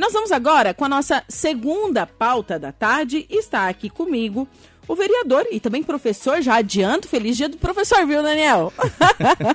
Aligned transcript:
Nós 0.00 0.14
vamos 0.14 0.32
agora 0.32 0.72
com 0.72 0.86
a 0.86 0.88
nossa 0.88 1.22
segunda 1.28 2.06
pauta 2.06 2.58
da 2.58 2.72
tarde. 2.72 3.26
Está 3.28 3.68
aqui 3.68 3.90
comigo 3.90 4.48
o 4.88 4.96
vereador 4.96 5.46
e 5.52 5.60
também 5.60 5.82
professor. 5.82 6.40
Já 6.40 6.56
adianto, 6.56 7.06
feliz 7.06 7.36
dia 7.36 7.50
do 7.50 7.58
professor, 7.58 8.06
viu, 8.06 8.22
Daniel? 8.22 8.72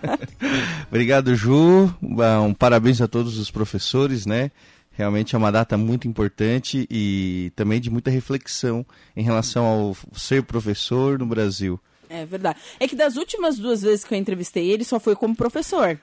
Obrigado, 0.88 1.34
Ju. 1.34 1.92
Um 2.00 2.54
parabéns 2.54 3.02
a 3.02 3.08
todos 3.08 3.39
os 3.39 3.50
professores, 3.50 4.28
né? 4.28 4.52
Realmente 4.92 5.34
é 5.34 5.38
uma 5.39 5.52
data 5.52 5.79
muito 5.79 6.08
importante 6.08 6.88
e 6.92 7.52
também 7.56 7.82
de 7.82 7.90
muita 7.90 8.12
reflexão 8.12 8.86
em 9.18 9.24
relação 9.24 9.66
ao 9.66 9.98
ser 10.14 10.44
professor 10.44 11.18
no 11.18 11.26
Brasil. 11.26 11.80
É 12.08 12.24
verdade. 12.24 12.60
É 12.80 12.88
que 12.88 12.96
das 12.96 13.16
últimas 13.16 13.58
duas 13.58 13.82
vezes 13.82 14.06
que 14.06 14.14
eu 14.14 14.18
entrevistei 14.20 14.70
ele, 14.70 14.84
só 14.84 15.00
foi 15.00 15.16
como 15.16 15.36
professor. 15.36 16.00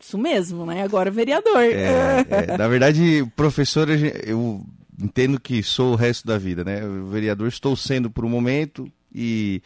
Isso 0.00 0.18
mesmo, 0.18 0.66
né? 0.66 0.82
Agora 0.82 1.10
vereador. 1.10 1.62
É, 1.62 2.24
é, 2.28 2.56
na 2.58 2.68
verdade, 2.68 3.26
professor, 3.34 3.88
eu 4.24 4.64
entendo 5.00 5.40
que 5.40 5.62
sou 5.62 5.92
o 5.92 5.96
resto 5.96 6.26
da 6.26 6.38
vida, 6.38 6.64
né? 6.64 6.80
vereador 7.10 7.48
estou 7.48 7.76
sendo 7.76 8.10
por 8.10 8.24
um 8.24 8.28
momento 8.28 8.90
e 9.14 9.62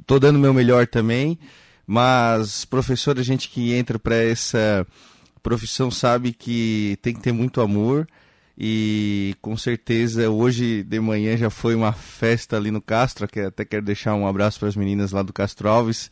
estou 0.00 0.20
dando 0.20 0.36
o 0.36 0.40
meu 0.40 0.54
melhor 0.54 0.86
também, 0.86 1.38
mas 1.86 2.64
professor, 2.64 3.18
a 3.18 3.22
gente 3.22 3.48
que 3.48 3.74
entra 3.74 3.98
para 3.98 4.16
essa 4.16 4.86
profissão 5.42 5.90
sabe 5.90 6.32
que 6.32 6.98
tem 7.02 7.14
que 7.14 7.20
ter 7.20 7.32
muito 7.32 7.60
amor 7.60 8.06
e 8.56 9.36
com 9.40 9.56
certeza 9.56 10.28
hoje 10.28 10.82
de 10.82 10.98
manhã 10.98 11.36
já 11.36 11.48
foi 11.48 11.76
uma 11.76 11.92
festa 11.92 12.56
ali 12.56 12.72
no 12.72 12.80
Castro, 12.80 13.28
que 13.28 13.40
até 13.40 13.64
quero 13.64 13.84
deixar 13.84 14.14
um 14.14 14.26
abraço 14.26 14.58
para 14.58 14.68
as 14.68 14.74
meninas 14.74 15.12
lá 15.12 15.22
do 15.22 15.32
Castro 15.32 15.68
Alves, 15.68 16.10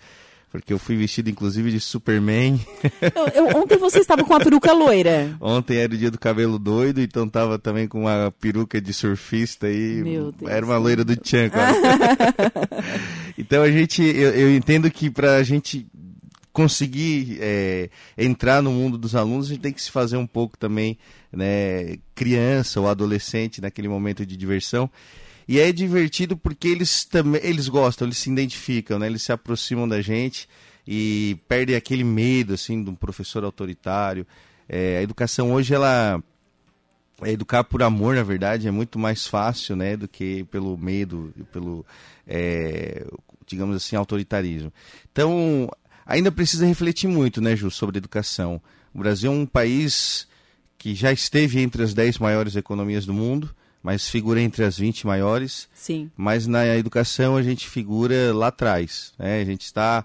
porque 0.60 0.73
eu 0.73 0.78
fui 0.78 0.96
vestido 0.96 1.30
inclusive 1.30 1.70
de 1.70 1.80
Superman. 1.80 2.60
Eu, 3.01 3.46
eu, 3.46 3.56
ontem 3.56 3.77
você 3.77 3.98
estava 3.98 4.24
com 4.24 4.34
a 4.34 4.41
peruca 4.41 4.73
loira. 4.73 5.37
Ontem 5.41 5.79
era 5.79 5.92
o 5.92 5.96
dia 5.96 6.10
do 6.10 6.19
cabelo 6.19 6.59
doido, 6.59 7.01
então 7.01 7.27
estava 7.27 7.59
também 7.59 7.87
com 7.87 8.02
uma 8.02 8.32
peruca 8.41 8.80
de 8.80 8.92
surfista 8.92 9.66
aí. 9.66 10.02
Meu 10.02 10.32
Deus. 10.32 10.51
Era 10.51 10.65
uma 10.65 10.79
loira 10.79 11.05
do 11.05 11.16
Tchan, 11.16 11.51
então 13.38 13.62
a 13.62 13.71
gente, 13.71 14.02
eu, 14.02 14.30
eu 14.30 14.57
entendo 14.57 14.90
que 14.90 15.10
para 15.10 15.37
a 15.37 15.43
gente 15.43 15.87
conseguir 16.52 17.38
é, 17.40 17.90
entrar 18.16 18.62
no 18.62 18.71
mundo 18.71 18.96
dos 18.96 19.15
alunos, 19.15 19.46
a 19.46 19.49
gente 19.51 19.60
tem 19.60 19.73
que 19.73 19.82
se 19.82 19.90
fazer 19.90 20.16
um 20.16 20.27
pouco 20.27 20.57
também, 20.57 20.96
né, 21.30 21.96
criança 22.15 22.80
ou 22.80 22.88
adolescente 22.88 23.60
naquele 23.60 23.88
momento 23.88 24.24
de 24.24 24.37
diversão. 24.37 24.90
E 25.49 25.61
é 25.61 25.73
divertido 25.73 26.37
porque 26.37 26.69
eles 26.69 27.05
também 27.05 27.41
eles 27.45 27.69
gostam, 27.69 28.07
eles 28.07 28.19
se 28.19 28.30
identificam, 28.30 28.99
né? 28.99 29.07
Eles 29.07 29.23
se 29.23 29.33
aproximam 29.33 29.89
da 29.89 30.01
gente 30.01 30.49
e 30.87 31.39
perdem 31.49 31.77
aquele 31.77 32.05
medo 32.05 32.55
assim 32.55 32.83
de 32.83 32.91
um 32.91 32.95
professor 32.95 33.45
autoritário. 33.45 34.27
É, 34.69 34.99
a 34.99 35.02
educação 35.02 35.52
hoje 35.52 35.74
ela 35.74 36.23
é 37.23 37.30
educar 37.30 37.65
por 37.65 37.83
amor, 37.83 38.17
na 38.17 38.23
verdade, 38.23 38.69
é 38.69 38.71
muito 38.71 38.99
mais 38.99 39.27
fácil, 39.27 39.74
né, 39.74 39.97
do 39.97 40.07
que 40.07 40.45
pelo 40.45 40.77
medo, 40.77 41.33
pelo 41.51 41.87
é, 42.27 43.07
digamos 43.47 43.77
assim 43.77 43.97
autoritarismo. 43.97 44.73
Então 45.11 45.71
ainda 46.05 46.30
precisa 46.30 46.67
refletir 46.67 47.09
muito, 47.09 47.41
né, 47.41 47.57
Ju, 47.57 47.71
sobre 47.71 47.99
educação. 47.99 48.61
O 48.93 48.99
Brasil 48.99 49.30
é 49.30 49.35
um 49.35 49.47
país 49.47 50.27
que 50.77 50.95
já 50.95 51.13
esteve 51.13 51.61
entre 51.61 51.83
as 51.83 51.95
10 51.95 52.19
maiores 52.19 52.57
economias 52.57 53.07
do 53.07 53.15
mundo, 53.15 53.55
mas 53.87 54.09
figura 54.09 54.40
entre 54.40 54.65
as 54.65 54.76
20 54.76 55.06
maiores. 55.06 55.68
Sim. 55.73 56.10
Mas 56.16 56.45
na 56.45 56.66
educação 56.76 57.37
a 57.37 57.42
gente 57.42 57.68
figura 57.68 58.34
lá 58.34 58.48
atrás. 58.48 59.12
Né? 59.16 59.40
A 59.40 59.45
gente 59.45 59.62
está 59.62 60.04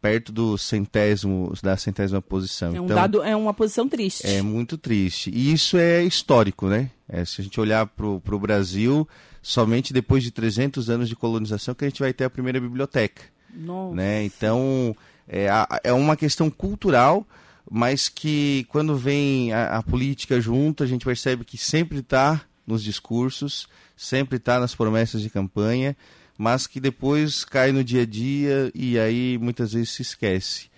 perto 0.00 0.30
do 0.30 0.56
centésimo, 0.56 1.52
da 1.60 1.76
centésima 1.76 2.22
posição. 2.22 2.68
É 2.68 2.80
um 2.80 2.84
então, 2.84 2.94
dado, 2.94 3.22
é 3.24 3.34
uma 3.34 3.52
posição 3.52 3.88
triste. 3.88 4.24
É 4.24 4.40
muito 4.42 4.78
triste. 4.78 5.28
E 5.34 5.52
isso 5.52 5.76
é 5.76 6.04
histórico, 6.04 6.68
né? 6.68 6.88
É, 7.08 7.24
se 7.24 7.40
a 7.40 7.44
gente 7.44 7.58
olhar 7.58 7.84
para 7.88 8.06
o 8.06 8.38
Brasil, 8.38 9.08
somente 9.42 9.92
depois 9.92 10.22
de 10.22 10.30
300 10.30 10.88
anos 10.88 11.08
de 11.08 11.16
colonização 11.16 11.74
que 11.74 11.84
a 11.84 11.88
gente 11.88 11.98
vai 11.98 12.12
ter 12.12 12.26
a 12.26 12.30
primeira 12.30 12.60
biblioteca. 12.60 13.22
Nossa. 13.52 13.96
Né? 13.96 14.22
Então, 14.22 14.94
é, 15.28 15.48
é 15.82 15.92
uma 15.92 16.16
questão 16.16 16.48
cultural, 16.48 17.26
mas 17.68 18.08
que 18.08 18.64
quando 18.68 18.96
vem 18.96 19.52
a, 19.52 19.78
a 19.78 19.82
política 19.82 20.40
junto, 20.40 20.84
a 20.84 20.86
gente 20.86 21.04
percebe 21.04 21.44
que 21.44 21.58
sempre 21.58 21.98
está 21.98 22.46
nos 22.66 22.82
discursos, 22.82 23.68
sempre 23.96 24.36
está 24.36 24.58
nas 24.58 24.74
promessas 24.74 25.22
de 25.22 25.30
campanha, 25.30 25.96
mas 26.36 26.66
que 26.66 26.80
depois 26.80 27.44
cai 27.44 27.72
no 27.72 27.84
dia 27.84 28.02
a 28.02 28.06
dia 28.06 28.70
e 28.74 28.98
aí 28.98 29.38
muitas 29.38 29.72
vezes 29.72 29.90
se 29.90 30.02
esquece. 30.02 30.68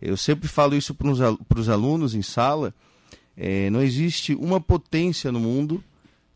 Eu 0.00 0.16
sempre 0.16 0.48
falo 0.48 0.74
isso 0.74 0.94
para 0.94 1.60
os 1.60 1.68
alunos 1.68 2.14
em 2.14 2.22
sala: 2.22 2.74
é, 3.36 3.70
não 3.70 3.82
existe 3.82 4.34
uma 4.34 4.60
potência 4.60 5.30
no 5.30 5.40
mundo 5.40 5.82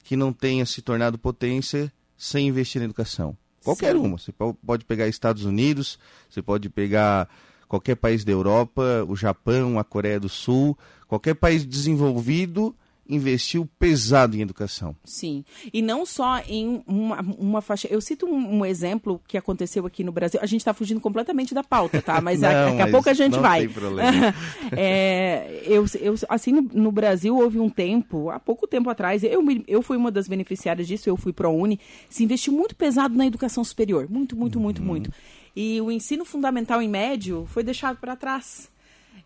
que 0.04 0.16
não 0.16 0.32
tenha 0.32 0.64
se 0.64 0.82
tornado 0.82 1.18
potência 1.18 1.92
sem 2.16 2.48
investir 2.48 2.80
na 2.80 2.84
educação. 2.84 3.36
Qualquer 3.64 3.94
Sim. 3.94 3.98
uma. 3.98 4.18
Você 4.18 4.32
pode 4.32 4.84
pegar 4.84 5.08
Estados 5.08 5.44
Unidos, 5.44 5.98
você 6.30 6.40
pode 6.40 6.68
pegar 6.68 7.28
qualquer 7.66 7.96
país 7.96 8.24
da 8.24 8.30
Europa, 8.30 9.04
o 9.08 9.16
Japão, 9.16 9.78
a 9.78 9.84
Coreia 9.84 10.20
do 10.20 10.28
Sul, 10.28 10.78
qualquer 11.08 11.34
país 11.34 11.66
desenvolvido 11.66 12.74
investiu 13.08 13.68
pesado 13.78 14.36
em 14.36 14.40
educação. 14.40 14.94
Sim, 15.04 15.44
e 15.72 15.80
não 15.80 16.04
só 16.04 16.40
em 16.48 16.82
uma, 16.86 17.20
uma 17.20 17.60
faixa. 17.60 17.88
Eu 17.88 18.00
cito 18.00 18.26
um, 18.26 18.58
um, 18.58 18.66
exemplo 18.66 19.20
que 19.26 19.36
aconteceu 19.36 19.86
aqui 19.86 20.02
no 20.02 20.12
Brasil. 20.12 20.40
A 20.42 20.46
gente 20.46 20.60
está 20.60 20.74
fugindo 20.74 21.00
completamente 21.00 21.54
da 21.54 21.62
pauta, 21.62 22.02
tá? 22.02 22.20
Mas 22.20 22.40
não, 22.42 22.50
daqui 22.50 22.82
a 22.82 22.90
pouco 22.90 23.08
a 23.08 23.14
gente 23.14 23.32
não 23.32 23.42
vai. 23.42 23.60
Tem 23.60 23.68
problema. 23.68 24.34
é, 24.76 25.62
eu, 25.64 25.84
eu, 26.00 26.14
assim, 26.28 26.52
no, 26.52 26.62
no, 26.62 26.92
Brasil 26.92 27.36
houve 27.36 27.58
um 27.58 27.70
tempo, 27.70 28.30
há 28.30 28.40
pouco 28.40 28.66
tempo 28.66 28.90
atrás, 28.90 29.22
eu, 29.22 29.42
eu 29.66 29.82
fui 29.82 29.96
uma 29.96 30.10
das 30.10 30.28
beneficiárias 30.28 30.86
disso, 30.86 31.08
eu 31.08 31.16
fui 31.16 31.32
para 31.32 31.48
a 31.48 31.50
Uni, 31.50 31.78
se 32.08 32.24
investiu 32.24 32.52
muito 32.52 32.74
pesado 32.74 33.14
na 33.14 33.26
educação 33.26 33.62
superior. 33.62 34.08
Muito, 34.10 34.36
muito, 34.36 34.58
muito, 34.58 34.80
uhum. 34.80 34.86
muito 34.86 35.10
e 35.56 35.80
o 35.80 35.90
ensino 35.90 36.24
fundamental 36.24 36.82
e 36.82 36.86
médio 36.86 37.46
foi 37.48 37.64
deixado 37.64 37.96
para 37.96 38.14
trás. 38.14 38.70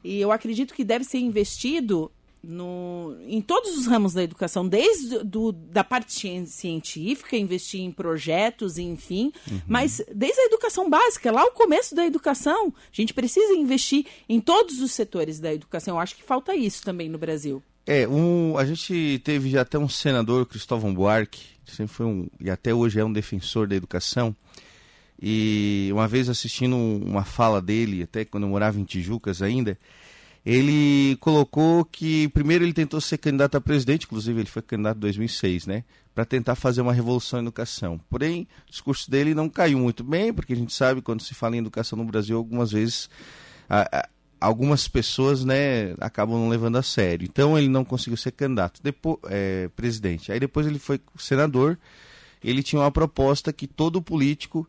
E 0.05 0.21
eu 0.21 0.31
acredito 0.31 0.73
que 0.73 0.85
deve 0.85 1.05
ser 1.05 1.19
investido 1.19 2.11
no, 2.43 3.17
em 3.27 3.41
todos 3.41 3.77
os 3.77 3.87
ramos 3.87 4.15
da 4.15 4.23
educação, 4.23 4.67
desde 4.67 5.19
do, 5.25 5.53
da 5.53 5.85
parte 5.85 6.13
científica, 6.47 7.37
investir 7.37 7.81
em 7.81 7.93
projetos, 7.93 8.79
enfim, 8.79 9.33
uhum. 9.51 9.61
mas 9.67 10.03
desde 10.15 10.41
a 10.41 10.47
educação 10.47 10.89
básica, 10.89 11.31
lá 11.31 11.45
o 11.45 11.53
começo 11.53 11.95
da 11.95 12.05
educação, 12.05 12.73
a 12.77 12.97
gente 12.97 13.13
precisa 13.13 13.53
investir 13.55 14.07
em 14.29 14.41
todos 14.41 14.81
os 14.81 14.93
setores 14.93 15.39
da 15.39 15.53
educação. 15.53 15.97
Eu 15.97 16.01
acho 16.01 16.17
que 16.17 16.23
falta 16.23 16.55
isso 16.55 16.83
também 16.83 17.09
no 17.09 17.19
Brasil. 17.19 17.63
É, 17.87 18.07
um, 18.07 18.57
a 18.57 18.65
gente 18.65 19.21
teve 19.25 19.59
até 19.59 19.79
um 19.79 19.89
senador, 19.89 20.47
Cristóvão 20.47 20.95
Buarque, 20.95 21.41
que 21.65 21.75
sempre 21.75 21.95
foi 21.95 22.07
um, 22.07 22.29
e 22.41 22.51
até 22.51 22.75
hoje 22.75 23.01
é 23.01 23.05
um 23.05 23.13
defensor 23.13 23.67
da 23.67 23.77
educação, 23.77 24.35
e 25.21 25.91
uma 25.93 26.09
vez 26.09 26.29
assistindo 26.29 26.77
uma 26.77 27.25
fala 27.25 27.61
dele, 27.61 28.03
até 28.03 28.25
quando 28.25 28.45
eu 28.45 28.49
morava 28.49 28.81
em 28.81 28.85
Tijucas 28.85 29.43
ainda, 29.43 29.79
ele 30.45 31.17
colocou 31.21 31.85
que 31.85 32.29
primeiro 32.29 32.65
ele 32.65 32.73
tentou 32.73 33.01
ser 33.01 33.19
candidato 33.19 33.57
a 33.57 33.61
presidente, 33.61 34.07
inclusive 34.07 34.41
ele 34.41 34.49
foi 34.49 34.63
candidato 34.63 34.97
em 34.97 35.01
2006, 35.01 35.67
né, 35.67 35.85
para 36.15 36.25
tentar 36.25 36.55
fazer 36.55 36.81
uma 36.81 36.93
revolução 36.93 37.39
em 37.39 37.43
educação. 37.43 38.01
Porém, 38.09 38.49
o 38.67 38.71
discurso 38.71 39.11
dele 39.11 39.35
não 39.35 39.49
caiu 39.49 39.79
muito 39.79 40.03
bem, 40.03 40.33
porque 40.33 40.53
a 40.53 40.57
gente 40.57 40.73
sabe 40.73 41.03
quando 41.03 41.23
se 41.23 41.35
fala 41.35 41.57
em 41.57 41.61
educação 41.61 41.99
no 41.99 42.05
Brasil, 42.05 42.37
algumas 42.37 42.73
vezes 42.73 43.11
a, 43.69 43.99
a, 43.99 44.09
algumas 44.41 44.89
pessoas, 44.89 45.45
né, 45.45 45.95
acabam 46.01 46.39
não 46.39 46.49
levando 46.49 46.77
a 46.77 46.83
sério. 46.83 47.29
Então 47.31 47.59
ele 47.59 47.69
não 47.69 47.85
conseguiu 47.85 48.17
ser 48.17 48.33
candidato, 48.33 48.81
depois 48.83 49.19
é, 49.29 49.69
presidente. 49.77 50.33
Aí 50.33 50.41
depois 50.41 50.67
ele 50.67 50.79
foi 50.79 50.99
senador. 51.19 51.79
Ele 52.43 52.63
tinha 52.63 52.81
uma 52.81 52.91
proposta 52.91 53.53
que 53.53 53.67
todo 53.67 54.01
político 54.01 54.67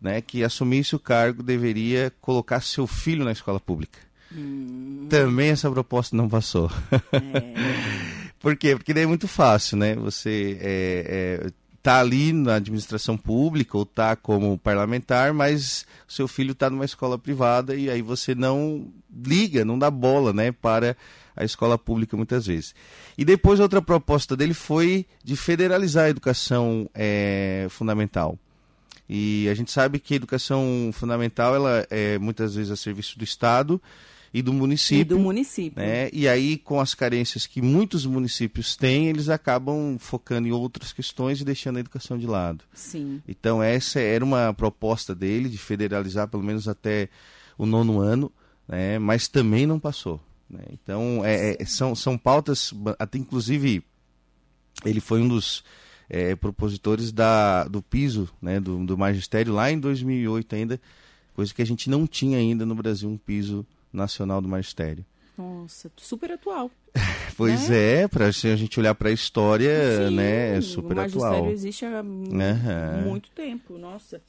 né, 0.00 0.20
que 0.20 0.44
assumisse 0.44 0.94
o 0.94 0.98
cargo 0.98 1.42
deveria 1.42 2.12
colocar 2.20 2.60
seu 2.60 2.86
filho 2.86 3.24
na 3.24 3.32
escola 3.32 3.58
pública. 3.58 4.07
Hum. 4.32 5.06
Também 5.08 5.50
essa 5.50 5.70
proposta 5.70 6.16
não 6.16 6.28
passou. 6.28 6.70
É. 7.12 8.28
Por 8.38 8.56
quê? 8.56 8.76
Porque 8.76 8.94
daí 8.94 9.02
é 9.02 9.06
muito 9.06 9.26
fácil, 9.26 9.76
né? 9.76 9.94
Você 9.96 10.58
é, 10.60 11.40
é, 11.44 11.50
tá 11.82 12.00
ali 12.00 12.32
na 12.32 12.56
administração 12.56 13.16
pública 13.16 13.76
ou 13.76 13.84
tá 13.84 14.14
como 14.14 14.56
parlamentar, 14.58 15.32
mas 15.32 15.86
seu 16.06 16.28
filho 16.28 16.52
está 16.52 16.70
numa 16.70 16.84
escola 16.84 17.18
privada 17.18 17.74
e 17.74 17.90
aí 17.90 18.00
você 18.02 18.34
não 18.34 18.92
liga, 19.24 19.64
não 19.64 19.78
dá 19.78 19.90
bola, 19.90 20.32
né, 20.32 20.52
para 20.52 20.96
a 21.34 21.44
escola 21.44 21.78
pública 21.78 22.16
muitas 22.16 22.46
vezes. 22.46 22.74
E 23.16 23.24
depois 23.24 23.58
outra 23.58 23.80
proposta 23.80 24.36
dele 24.36 24.54
foi 24.54 25.06
de 25.24 25.34
federalizar 25.36 26.04
a 26.04 26.10
educação 26.10 26.88
é, 26.94 27.66
fundamental. 27.70 28.38
E 29.08 29.48
a 29.48 29.54
gente 29.54 29.72
sabe 29.72 29.98
que 29.98 30.14
a 30.14 30.16
educação 30.16 30.90
fundamental 30.92 31.54
ela 31.54 31.86
é 31.88 32.18
muitas 32.18 32.54
vezes 32.54 32.70
a 32.70 32.76
serviço 32.76 33.18
do 33.18 33.24
Estado 33.24 33.80
e 34.32 34.42
do 34.42 34.52
município. 34.52 35.00
E 35.00 35.04
do 35.04 35.18
município. 35.18 35.82
Né? 35.82 36.10
E 36.12 36.28
aí, 36.28 36.56
com 36.56 36.80
as 36.80 36.94
carências 36.94 37.46
que 37.46 37.62
muitos 37.62 38.04
municípios 38.04 38.76
têm, 38.76 39.08
eles 39.08 39.28
acabam 39.28 39.96
focando 39.98 40.48
em 40.48 40.52
outras 40.52 40.92
questões 40.92 41.40
e 41.40 41.44
deixando 41.44 41.76
a 41.76 41.80
educação 41.80 42.18
de 42.18 42.26
lado. 42.26 42.64
Sim. 42.72 43.22
Então, 43.26 43.62
essa 43.62 44.00
era 44.00 44.24
uma 44.24 44.52
proposta 44.52 45.14
dele, 45.14 45.48
de 45.48 45.58
federalizar 45.58 46.28
pelo 46.28 46.42
menos 46.42 46.68
até 46.68 47.08
o 47.56 47.66
nono 47.66 48.00
ano, 48.00 48.30
né? 48.66 48.98
mas 48.98 49.28
também 49.28 49.66
não 49.66 49.80
passou. 49.80 50.20
Né? 50.48 50.62
Então, 50.72 51.24
é, 51.24 51.56
é, 51.60 51.64
são, 51.64 51.94
são 51.94 52.16
pautas, 52.16 52.72
até 52.98 53.18
inclusive 53.18 53.82
ele 54.84 55.00
foi 55.00 55.20
um 55.20 55.28
dos 55.28 55.64
é, 56.08 56.34
propositores 56.36 57.12
da, 57.12 57.64
do 57.64 57.82
piso, 57.82 58.28
né, 58.40 58.60
do, 58.60 58.84
do 58.86 58.96
magistério 58.96 59.52
lá 59.52 59.70
em 59.70 59.78
2008 59.78 60.54
ainda, 60.54 60.80
coisa 61.34 61.52
que 61.52 61.60
a 61.60 61.66
gente 61.66 61.90
não 61.90 62.06
tinha 62.06 62.38
ainda 62.38 62.64
no 62.64 62.74
Brasil, 62.74 63.08
um 63.08 63.18
piso 63.18 63.66
nacional 63.92 64.40
do 64.40 64.48
magistério. 64.48 65.04
Nossa, 65.36 65.90
super 65.96 66.32
atual. 66.32 66.70
pois 67.36 67.68
né? 67.68 68.02
é, 68.02 68.08
para 68.08 68.26
a 68.26 68.30
gente 68.30 68.78
olhar 68.80 68.94
para 68.94 69.08
a 69.08 69.12
história, 69.12 70.08
Sim, 70.08 70.16
né, 70.16 70.56
é 70.56 70.60
super 70.60 70.96
o 70.96 71.00
atual. 71.00 71.30
magistério 71.30 71.52
existe 71.52 71.84
há 71.84 72.02
Uhum. 72.02 73.02
muito 73.04 73.30
tempo, 73.30 73.78
nossa. 73.78 74.20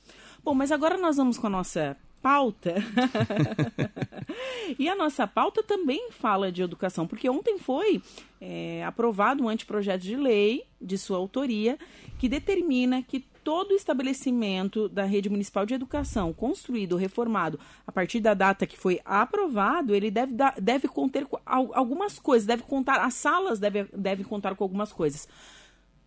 Bom, 0.44 0.54
mas 0.54 0.72
agora 0.72 0.98
nós 0.98 1.18
vamos 1.18 1.38
com 1.38 1.48
a 1.48 1.50
nossa 1.50 1.98
pauta. 2.22 2.76
e 4.78 4.88
a 4.88 4.96
nossa 4.96 5.28
pauta 5.28 5.64
também 5.64 6.10
fala 6.12 6.52
de 6.52 6.62
educação, 6.62 7.08
porque 7.08 7.30
ontem 7.30 7.58
foi 7.58 8.02
é, 8.40 8.84
aprovado 8.86 9.44
um 9.44 9.50
anteprojeto 9.50 10.04
de 10.04 10.16
lei 10.16 10.64
de 10.82 10.98
sua 10.98 11.18
autoria 11.18 11.78
que 12.18 12.30
determina 12.30 13.02
que 13.02 13.26
todo 13.50 13.74
estabelecimento 13.74 14.88
da 14.88 15.06
rede 15.06 15.28
municipal 15.28 15.66
de 15.66 15.74
educação 15.74 16.31
construído 16.31 16.94
ou 16.94 17.00
reformado 17.00 17.60
a 17.88 17.92
partir 17.92 18.19
da 18.19 18.36
data 18.36 18.68
que 18.68 18.78
foi 18.78 19.00
aprovado, 19.04 19.96
ele 19.96 20.12
deve, 20.12 20.34
dar, 20.34 20.54
deve 20.62 20.88
conter 20.88 21.25
co- 21.25 21.42
al- 21.44 21.72
algumas 21.74 22.19
coisas, 22.19 22.46
deve 22.46 22.62
contar, 22.62 23.04
as 23.04 23.16
salas 23.16 23.57
devem 23.60 23.88
deve 23.92 24.24
contar 24.24 24.54
com 24.54 24.63
algumas 24.63 24.94
coisas. 24.94 25.28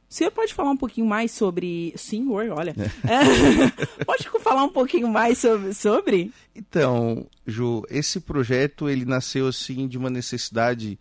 O 0.08 0.14
senhor 0.14 0.30
pode 0.30 0.54
falar 0.54 0.70
um 0.70 0.76
pouquinho 0.76 1.06
mais 1.06 1.32
sobre. 1.32 1.92
Senhor, 1.96 2.48
olha. 2.50 2.76
É. 3.02 4.04
pode 4.04 4.28
falar 4.40 4.62
um 4.62 4.68
pouquinho 4.68 5.08
mais 5.08 5.38
sobre. 5.38 5.74
sobre? 5.74 6.32
Então, 6.54 7.26
Ju, 7.44 7.82
esse 7.90 8.20
projeto 8.20 8.88
ele 8.88 9.04
nasceu 9.04 9.48
assim 9.48 9.88
de 9.88 9.98
uma 9.98 10.10
necessidade 10.10 10.96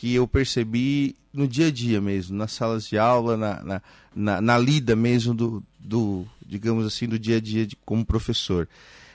que 0.00 0.14
eu 0.14 0.26
percebi 0.26 1.14
no 1.30 1.46
dia 1.46 1.66
a 1.66 1.70
dia 1.70 2.00
mesmo, 2.00 2.34
nas 2.34 2.52
salas 2.52 2.88
de 2.88 2.96
aula, 2.96 3.36
na, 3.36 3.62
na, 3.62 3.82
na, 4.16 4.40
na 4.40 4.58
lida 4.58 4.96
mesmo 4.96 5.34
do, 5.34 5.62
do, 5.78 6.26
digamos 6.46 6.86
assim, 6.86 7.06
do 7.06 7.18
dia 7.18 7.36
a 7.36 7.40
dia 7.40 7.66
de, 7.66 7.76
como 7.84 8.02
professor. 8.02 8.66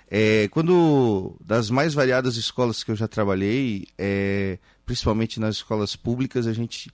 É, 0.08 0.48
quando 0.50 1.36
das 1.44 1.72
mais 1.72 1.96
variadas 1.96 2.36
escolas 2.36 2.84
que 2.84 2.92
eu 2.92 2.96
já 2.96 3.08
trabalhei, 3.08 3.88
é, 3.98 4.60
principalmente 4.86 5.40
nas 5.40 5.56
escolas 5.56 5.96
públicas, 5.96 6.46
a 6.46 6.54
gente 6.54 6.92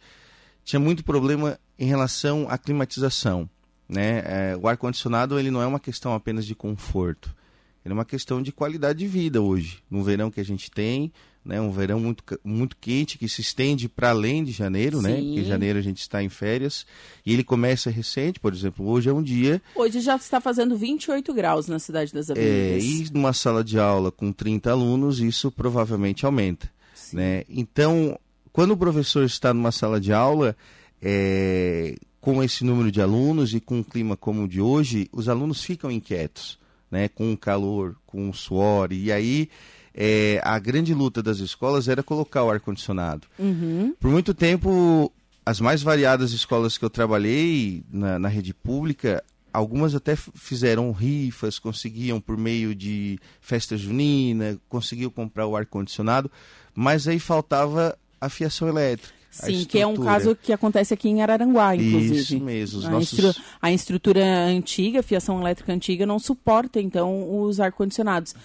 tinha 0.63 0.79
muito 0.79 1.03
problema 1.03 1.59
em 1.77 1.85
relação 1.85 2.47
à 2.49 2.57
climatização. 2.57 3.49
Né? 3.89 4.23
É, 4.25 4.55
o 4.57 4.69
ar-condicionado 4.69 5.37
ele 5.37 5.51
não 5.51 5.61
é 5.61 5.67
uma 5.67 5.81
questão 5.81 6.13
apenas 6.13 6.45
de 6.45 6.55
conforto, 6.55 7.35
ele 7.83 7.93
é 7.93 7.95
uma 7.95 8.05
questão 8.05 8.41
de 8.41 8.51
qualidade 8.51 8.99
de 8.99 9.07
vida 9.07 9.41
hoje. 9.41 9.79
No 9.89 10.03
verão 10.03 10.29
que 10.29 10.39
a 10.39 10.45
gente 10.45 10.69
tem, 10.69 11.11
né, 11.43 11.59
um 11.59 11.71
verão 11.71 11.99
muito, 11.99 12.23
muito 12.43 12.77
quente 12.77 13.17
que 13.17 13.27
se 13.27 13.41
estende 13.41 13.89
para 13.89 14.11
além 14.11 14.43
de 14.43 14.51
janeiro, 14.51 15.01
né? 15.01 15.15
Sim. 15.15 15.25
Porque 15.25 15.39
em 15.39 15.45
janeiro 15.45 15.79
a 15.79 15.81
gente 15.81 15.99
está 15.99 16.21
em 16.21 16.29
férias 16.29 16.85
e 17.25 17.33
ele 17.33 17.43
começa 17.43 17.89
recente, 17.89 18.39
por 18.39 18.53
exemplo, 18.53 18.87
hoje 18.87 19.09
é 19.09 19.13
um 19.13 19.23
dia 19.23 19.61
Hoje 19.75 19.99
já 19.99 20.15
está 20.15 20.39
fazendo 20.39 20.77
28 20.77 21.33
graus 21.33 21.67
na 21.67 21.79
Cidade 21.79 22.13
das 22.13 22.29
é, 22.29 22.33
Avenidas. 22.33 23.09
e 23.09 23.13
numa 23.13 23.33
sala 23.33 23.63
de 23.63 23.79
aula 23.79 24.11
com 24.11 24.31
30 24.31 24.69
alunos, 24.69 25.19
isso 25.19 25.51
provavelmente 25.51 26.25
aumenta. 26.25 26.71
Sim. 26.93 27.17
Né? 27.17 27.43
Então, 27.49 28.17
quando 28.53 28.71
o 28.71 28.77
professor 28.77 29.23
está 29.23 29.53
numa 29.53 29.71
sala 29.71 29.99
de 29.99 30.13
aula, 30.13 30.55
é, 31.01 31.95
com 32.19 32.43
esse 32.43 32.63
número 32.63 32.91
de 32.91 33.01
alunos 33.01 33.53
e 33.53 33.59
com 33.59 33.79
um 33.79 33.83
clima 33.83 34.15
como 34.15 34.43
o 34.43 34.47
de 34.47 34.61
hoje, 34.61 35.09
os 35.11 35.27
alunos 35.27 35.63
ficam 35.63 35.89
inquietos, 35.89 36.59
né? 36.91 37.07
com 37.07 37.31
o 37.33 37.37
calor, 37.37 37.95
com 38.05 38.29
o 38.29 38.33
suor. 38.33 38.91
E 38.91 39.11
aí, 39.11 39.49
é, 39.95 40.41
a 40.43 40.59
grande 40.59 40.93
luta 40.93 41.23
das 41.23 41.39
escolas 41.39 41.87
era 41.87 42.03
colocar 42.03 42.43
o 42.43 42.51
ar-condicionado. 42.51 43.27
Uhum. 43.39 43.95
Por 43.99 44.11
muito 44.11 44.33
tempo, 44.33 45.11
as 45.45 45.59
mais 45.59 45.81
variadas 45.81 46.31
escolas 46.31 46.77
que 46.77 46.85
eu 46.85 46.89
trabalhei 46.89 47.83
na, 47.91 48.19
na 48.19 48.27
rede 48.27 48.53
pública, 48.53 49.23
algumas 49.51 49.95
até 49.95 50.15
fizeram 50.15 50.91
rifas, 50.91 51.59
conseguiam 51.59 52.19
por 52.19 52.37
meio 52.37 52.75
de 52.75 53.19
festa 53.39 53.75
junina, 53.77 54.57
conseguiam 54.69 55.09
comprar 55.09 55.47
o 55.47 55.55
ar-condicionado, 55.55 56.31
mas 56.73 57.07
aí 57.07 57.19
faltava 57.19 57.97
a 58.19 58.29
fiação 58.29 58.67
elétrica. 58.67 59.20
Sim, 59.31 59.63
que 59.65 59.79
é 59.79 59.87
um 59.87 59.95
caso 59.95 60.35
que 60.35 60.51
acontece 60.51 60.93
aqui 60.93 61.07
em 61.09 61.21
Araranguá, 61.21 61.75
inclusive. 61.75 62.15
Isso 62.17 62.39
mesmo, 62.39 62.85
a, 62.85 62.89
nossos... 62.91 63.13
instru- 63.13 63.43
a 63.61 63.71
estrutura 63.71 64.23
antiga, 64.45 64.99
a 64.99 65.03
fiação 65.03 65.39
elétrica 65.39 65.71
antiga, 65.71 66.05
não 66.05 66.19
suporta, 66.19 66.81
então, 66.81 67.41
os 67.41 67.59
ar-condicionados. 67.59 68.35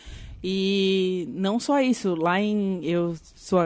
E 0.48 1.26
não 1.34 1.58
só 1.58 1.80
isso, 1.80 2.14
lá 2.14 2.40
em. 2.40 2.78
Eu 2.84 3.16
sou, 3.34 3.58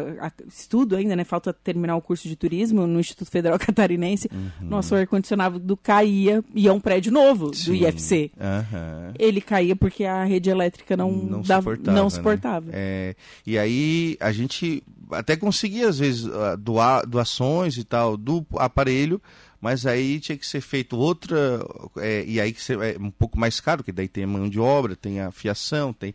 estudo 0.48 0.96
ainda, 0.96 1.14
né? 1.14 1.24
Falta 1.24 1.52
terminar 1.52 1.94
o 1.96 2.00
curso 2.00 2.26
de 2.26 2.34
turismo 2.36 2.86
no 2.86 2.98
Instituto 3.00 3.30
Federal 3.30 3.58
Catarinense. 3.60 4.30
Uhum. 4.32 4.68
Nosso 4.68 4.94
ar-condicionado 4.94 5.76
caía, 5.76 6.42
e 6.54 6.66
é 6.68 6.72
um 6.72 6.80
prédio 6.80 7.12
novo 7.12 7.50
do 7.50 7.56
Sim, 7.56 7.84
IFC. 7.84 8.30
aham. 8.40 9.12
Ele 9.18 9.42
caía 9.42 9.76
porque 9.76 10.04
a 10.04 10.24
rede 10.24 10.48
elétrica 10.48 10.96
não, 10.96 11.10
não 11.12 11.42
dava- 11.42 11.70
suportava. 11.72 11.96
não 11.98 12.04
né? 12.04 12.10
suportava. 12.10 12.66
É, 12.72 13.14
e 13.46 13.58
aí 13.58 14.16
a 14.20 14.32
gente 14.32 14.82
até 15.12 15.36
conseguia, 15.36 15.88
às 15.88 15.98
vezes, 15.98 16.26
ah, 16.26 16.56
doar, 16.56 17.06
doações 17.06 17.76
e 17.76 17.84
tal 17.84 18.16
do 18.16 18.44
aparelho, 18.56 19.20
mas 19.60 19.86
aí 19.86 20.18
tinha 20.20 20.38
que 20.38 20.46
ser 20.46 20.60
feito 20.60 20.96
outra. 20.96 21.60
é, 21.98 22.24
e 22.26 22.40
aí 22.40 22.52
que 22.52 22.60
é 22.72 22.96
um 22.98 23.10
pouco 23.10 23.38
mais 23.38 23.60
caro, 23.60 23.78
porque 23.78 23.92
daí 23.92 24.08
tem 24.08 24.24
a 24.24 24.26
mão 24.26 24.48
de 24.48 24.58
obra, 24.58 24.96
tem 24.96 25.20
a 25.20 25.30
fiação, 25.30 25.92
tem. 25.92 26.14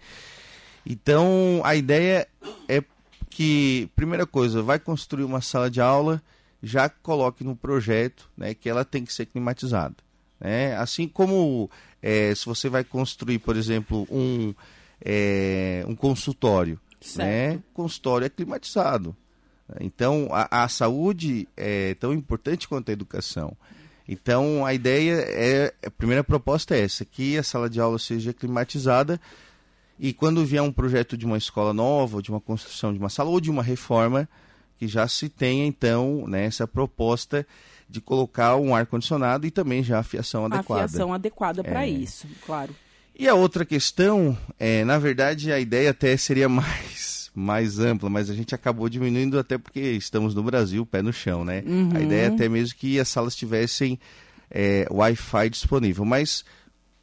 Então 0.86 1.62
a 1.64 1.76
ideia 1.76 2.28
é 2.68 2.84
que, 3.30 3.90
primeira 3.96 4.26
coisa, 4.26 4.62
vai 4.62 4.80
construir 4.80 5.24
uma 5.24 5.42
sala 5.42 5.70
de 5.70 5.82
aula, 5.82 6.22
já 6.64 6.90
coloque 6.90 7.44
no 7.44 7.56
projeto 7.56 8.30
né, 8.36 8.54
que 8.54 8.70
ela 8.70 8.86
tem 8.86 9.06
que 9.06 9.14
ser 9.14 9.26
climatizada. 9.26 9.96
Né? 10.40 10.76
Assim 10.78 11.08
como 11.08 11.70
é, 12.02 12.34
se 12.34 12.46
você 12.46 12.70
vai 12.70 12.84
construir, 12.84 13.40
por 13.40 13.56
exemplo, 13.56 14.08
um, 14.10 14.54
é, 15.04 15.84
um 15.88 15.96
consultório, 15.96 16.80
né? 17.16 17.60
Consultório 17.74 18.26
é 18.26 18.30
climatizado. 18.30 19.16
Então, 19.80 20.30
a, 20.32 20.64
a 20.64 20.68
saúde 20.68 21.48
é 21.58 21.96
tão 21.96 22.14
importante 22.14 22.68
quanto 22.68 22.90
a 22.90 22.94
educação. 22.94 23.56
Então, 24.08 24.64
a 24.64 24.74
ideia 24.74 25.14
é, 25.28 25.74
a 25.84 25.90
primeira 25.90 26.24
proposta 26.24 26.76
é 26.76 26.82
essa, 26.82 27.04
que 27.04 27.38
a 27.38 27.44
sala 27.44 27.68
de 27.70 27.80
aula 27.82 27.98
seja 27.98 28.32
climatizada 28.32 29.20
e 30.00 30.14
quando 30.14 30.46
vier 30.46 30.62
um 30.62 30.72
projeto 30.72 31.18
de 31.18 31.26
uma 31.26 31.38
escola 31.38 31.74
nova, 31.74 32.22
de 32.22 32.30
uma 32.30 32.40
construção 32.40 32.94
de 32.94 33.00
uma 33.00 33.10
sala 33.10 33.32
ou 33.32 33.42
de 33.42 33.50
uma 33.50 33.64
reforma, 33.64 34.30
que 34.78 34.88
já 34.88 35.08
se 35.08 35.30
tenha 35.30 35.66
então 35.66 36.26
né, 36.28 36.46
essa 36.46 36.68
proposta 36.68 37.48
de 37.90 38.00
colocar 38.02 38.58
um 38.58 38.76
ar-condicionado 38.76 39.48
e 39.48 39.52
também 39.52 39.84
já 39.84 40.00
a 40.00 40.04
fiação 40.04 40.44
A 40.44 40.48
adequada. 40.48 40.88
fiação 40.88 41.14
adequada 41.14 41.64
para 41.64 41.86
É. 41.88 41.90
isso, 41.90 42.28
claro. 42.46 42.76
E 43.18 43.28
a 43.28 43.34
outra 43.34 43.64
questão, 43.64 44.38
é, 44.60 44.84
na 44.84 45.00
verdade, 45.00 45.52
a 45.52 45.60
ideia 45.60 45.92
até 45.92 46.16
seria 46.18 46.48
mais, 46.50 47.32
mais 47.34 47.80
ampla, 47.80 48.10
mas 48.10 48.30
a 48.30 48.34
gente 48.34 48.54
acabou 48.54 48.90
diminuindo 48.90 49.40
até 49.40 49.58
porque 49.58 49.80
estamos 49.80 50.36
no 50.36 50.44
Brasil, 50.44 50.86
pé 50.86 51.02
no 51.02 51.14
chão, 51.14 51.46
né? 51.46 51.64
Uhum. 51.66 51.92
A 51.96 52.02
ideia 52.02 52.24
é 52.24 52.28
até 52.28 52.50
mesmo 52.50 52.76
que 52.76 53.00
as 53.00 53.08
salas 53.08 53.36
tivessem 53.36 54.00
é, 54.52 54.86
Wi-Fi 54.92 55.50
disponível, 55.50 56.04
mas 56.04 56.44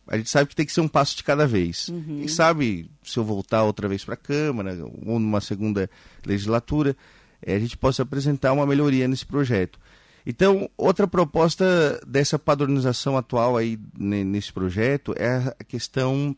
a 0.06 0.16
gente 0.18 0.28
sabe 0.28 0.48
que 0.48 0.56
tem 0.56 0.66
que 0.66 0.72
ser 0.72 0.80
um 0.82 0.88
passo 0.88 1.16
de 1.16 1.24
cada 1.24 1.46
vez. 1.46 1.88
Uhum. 1.88 2.18
Quem 2.18 2.28
sabe, 2.28 2.90
se 3.02 3.18
eu 3.18 3.24
voltar 3.24 3.62
outra 3.64 3.88
vez 3.88 4.04
para 4.04 4.14
a 4.14 4.18
Câmara, 4.18 4.76
ou 5.06 5.18
numa 5.18 5.40
segunda 5.40 5.88
legislatura, 6.26 6.94
é, 7.40 7.54
a 7.54 7.58
gente 7.58 7.76
possa 7.76 8.02
apresentar 8.02 8.52
uma 8.52 8.66
melhoria 8.66 9.08
nesse 9.08 9.24
projeto. 9.24 9.78
Então, 10.26 10.70
outra 10.76 11.06
proposta 11.06 12.00
dessa 12.06 12.38
padronização 12.38 13.16
atual 13.16 13.56
aí 13.56 13.78
ne- 13.98 14.24
nesse 14.24 14.52
projeto 14.52 15.14
é 15.16 15.54
a 15.58 15.64
questão 15.64 16.36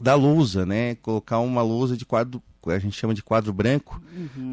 da 0.00 0.14
lousa, 0.14 0.66
né? 0.66 0.94
Colocar 0.96 1.38
uma 1.38 1.62
lousa 1.62 1.96
de 1.96 2.04
quadro, 2.04 2.42
a 2.66 2.78
gente 2.78 2.98
chama 2.98 3.14
de 3.14 3.22
quadro 3.22 3.52
branco, 3.52 4.00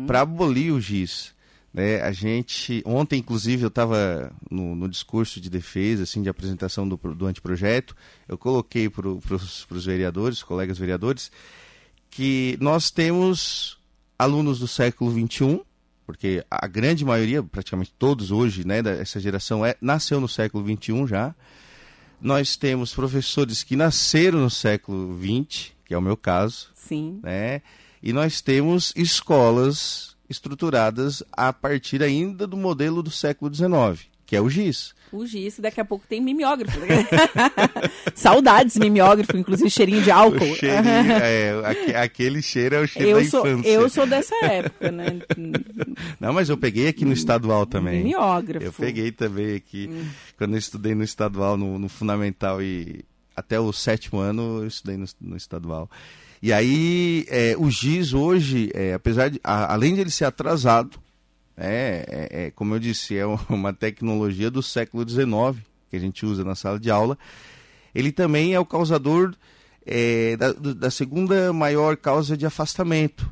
para 0.05 0.21
abolir 0.21 0.73
o 0.73 0.79
giz. 0.79 1.35
Né? 1.73 2.01
A 2.01 2.11
gente, 2.11 2.81
ontem, 2.85 3.19
inclusive, 3.19 3.63
eu 3.63 3.67
estava 3.67 4.31
no, 4.49 4.75
no 4.75 4.89
discurso 4.89 5.39
de 5.39 5.49
defesa, 5.49 6.03
assim, 6.03 6.23
de 6.23 6.29
apresentação 6.29 6.87
do, 6.87 6.97
do 6.97 7.25
anteprojeto, 7.27 7.95
eu 8.27 8.37
coloquei 8.37 8.89
para 8.89 9.07
os 9.07 9.85
vereadores, 9.85 10.41
colegas 10.41 10.77
vereadores, 10.77 11.31
que 12.09 12.57
nós 12.59 12.89
temos 12.89 13.77
alunos 14.17 14.59
do 14.59 14.67
século 14.67 15.11
XXI, 15.11 15.61
porque 16.07 16.43
a 16.49 16.65
grande 16.65 17.03
maioria, 17.03 17.43
praticamente 17.43 17.93
todos 17.99 18.31
hoje, 18.31 18.65
né, 18.65 18.81
dessa 18.81 19.19
geração, 19.19 19.65
é, 19.65 19.75
nasceu 19.81 20.21
no 20.21 20.27
século 20.27 20.65
XXI 20.65 21.05
já. 21.05 21.35
Nós 22.19 22.55
temos 22.55 22.95
professores 22.95 23.61
que 23.61 23.75
nasceram 23.75 24.39
no 24.39 24.49
século 24.49 25.19
XX, 25.19 25.73
que 25.85 25.93
é 25.93 25.97
o 25.97 26.01
meu 26.01 26.15
caso, 26.15 26.69
Sim. 26.73 27.19
né? 27.21 27.61
E 28.01 28.13
nós 28.13 28.39
temos 28.39 28.93
escolas 28.95 30.15
estruturadas 30.29 31.21
a 31.31 31.51
partir 31.51 32.01
ainda 32.01 32.47
do 32.47 32.55
modelo 32.55 33.03
do 33.03 33.11
século 33.11 33.53
XIX. 33.53 34.09
Que 34.27 34.36
é 34.36 34.41
o 34.41 34.50
giz. 34.50 34.93
O 35.10 35.25
giz, 35.25 35.57
daqui 35.57 35.79
a 35.79 35.86
pouco 35.86 36.05
tem 36.05 36.19
mimeógrafo. 36.22 36.77
Saudades 38.13 38.75
mimeógrafo, 38.77 39.38
inclusive 39.38 39.69
cheirinho 39.69 40.03
de 40.03 40.12
álcool. 40.12 40.43
O 40.43 40.55
cheirinho, 40.55 41.13
é, 41.24 41.96
aquele 41.96 42.41
cheiro 42.41 42.75
é 42.75 42.81
o 42.81 42.88
cheiro 42.88 43.10
eu 43.12 43.24
da 43.24 43.29
sou, 43.29 43.48
infância. 43.48 43.69
Eu 43.69 43.89
sou 43.89 44.05
dessa 44.05 44.36
época, 44.46 44.91
né? 44.91 45.22
Não, 46.19 46.34
mas 46.34 46.50
eu 46.50 46.57
peguei 46.57 46.89
aqui 46.89 47.05
no 47.05 47.13
estadual 47.13 47.65
também. 47.65 48.03
Mimeógrafo. 48.03 48.65
Eu 48.65 48.74
peguei 48.74 49.10
também 49.10 49.55
aqui, 49.55 49.89
hum. 49.89 50.05
quando 50.38 50.53
eu 50.53 50.60
estudei 50.60 50.93
no 50.93 51.05
estadual, 51.05 51.55
no, 51.55 51.79
no, 51.79 51.88
fundamental 51.88 52.62
e 52.62 53.05
até 53.34 53.57
o 53.57 53.72
sétimo 53.72 54.19
ano 54.19 54.62
eu 54.62 54.67
estudei 54.67 54.98
no, 54.98 55.05
no 55.22 55.38
estadual. 55.38 55.89
E 56.41 56.51
aí, 56.51 57.25
é, 57.29 57.55
o 57.57 57.72
giz 57.72 58.13
hoje, 58.13 58.69
é, 58.74 58.93
apesar 58.93 59.29
de, 59.29 59.39
a, 59.41 59.74
além 59.74 59.96
de 59.96 60.01
ele 60.01 60.12
ser 60.12 60.25
atrasado, 60.25 61.00
é, 61.57 62.05
é, 62.07 62.45
é, 62.45 62.51
como 62.51 62.75
eu 62.75 62.79
disse, 62.79 63.17
é 63.17 63.25
uma 63.49 63.73
tecnologia 63.73 64.51
do 64.51 64.61
século 64.61 65.07
XIX 65.07 65.63
que 65.89 65.95
a 65.95 65.99
gente 65.99 66.25
usa 66.25 66.43
na 66.43 66.55
sala 66.55 66.79
de 66.79 66.91
aula. 66.91 67.17
Ele 67.95 68.11
também 68.11 68.53
é 68.53 68.59
o 68.59 68.65
causador 68.65 69.33
é, 69.85 70.35
da, 70.37 70.51
da, 70.51 70.91
segunda 70.91 71.51
maior 71.53 71.95
causa 71.97 72.37
de 72.37 72.45
afastamento 72.45 73.31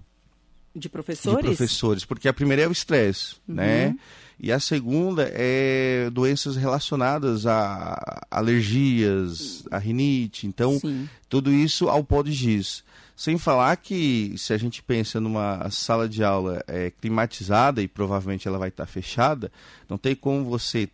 de 0.75 0.89
professores. 0.89 1.37
De 1.37 1.55
professores, 1.55 2.05
porque 2.05 2.27
a 2.27 2.33
primeira 2.33 2.63
é 2.63 2.67
o 2.67 2.71
estresse, 2.71 3.35
uhum. 3.47 3.55
né? 3.55 3.95
E 4.37 4.51
a 4.51 4.59
segunda 4.59 5.31
é 5.33 6.09
doenças 6.11 6.57
relacionadas 6.57 7.45
a 7.45 8.25
alergias, 8.29 9.63
a 9.71 9.77
rinite. 9.77 10.45
Então, 10.45 10.77
Sim. 10.79 11.07
tudo 11.29 11.53
isso 11.53 11.87
ao 11.87 12.03
pó 12.03 12.21
de 12.21 12.33
giz. 12.33 12.83
Sem 13.15 13.37
falar 13.37 13.77
que 13.77 14.35
se 14.37 14.51
a 14.51 14.57
gente 14.57 14.83
pensa 14.83 15.21
numa 15.21 15.69
sala 15.71 16.07
de 16.09 16.21
aula 16.21 16.61
é, 16.67 16.91
climatizada 16.91 17.81
e 17.81 17.87
provavelmente 17.87 18.45
ela 18.45 18.57
vai 18.57 18.67
estar 18.67 18.85
fechada, 18.85 19.49
não 19.87 19.97
tem 19.97 20.13
como 20.13 20.43
você 20.43 20.85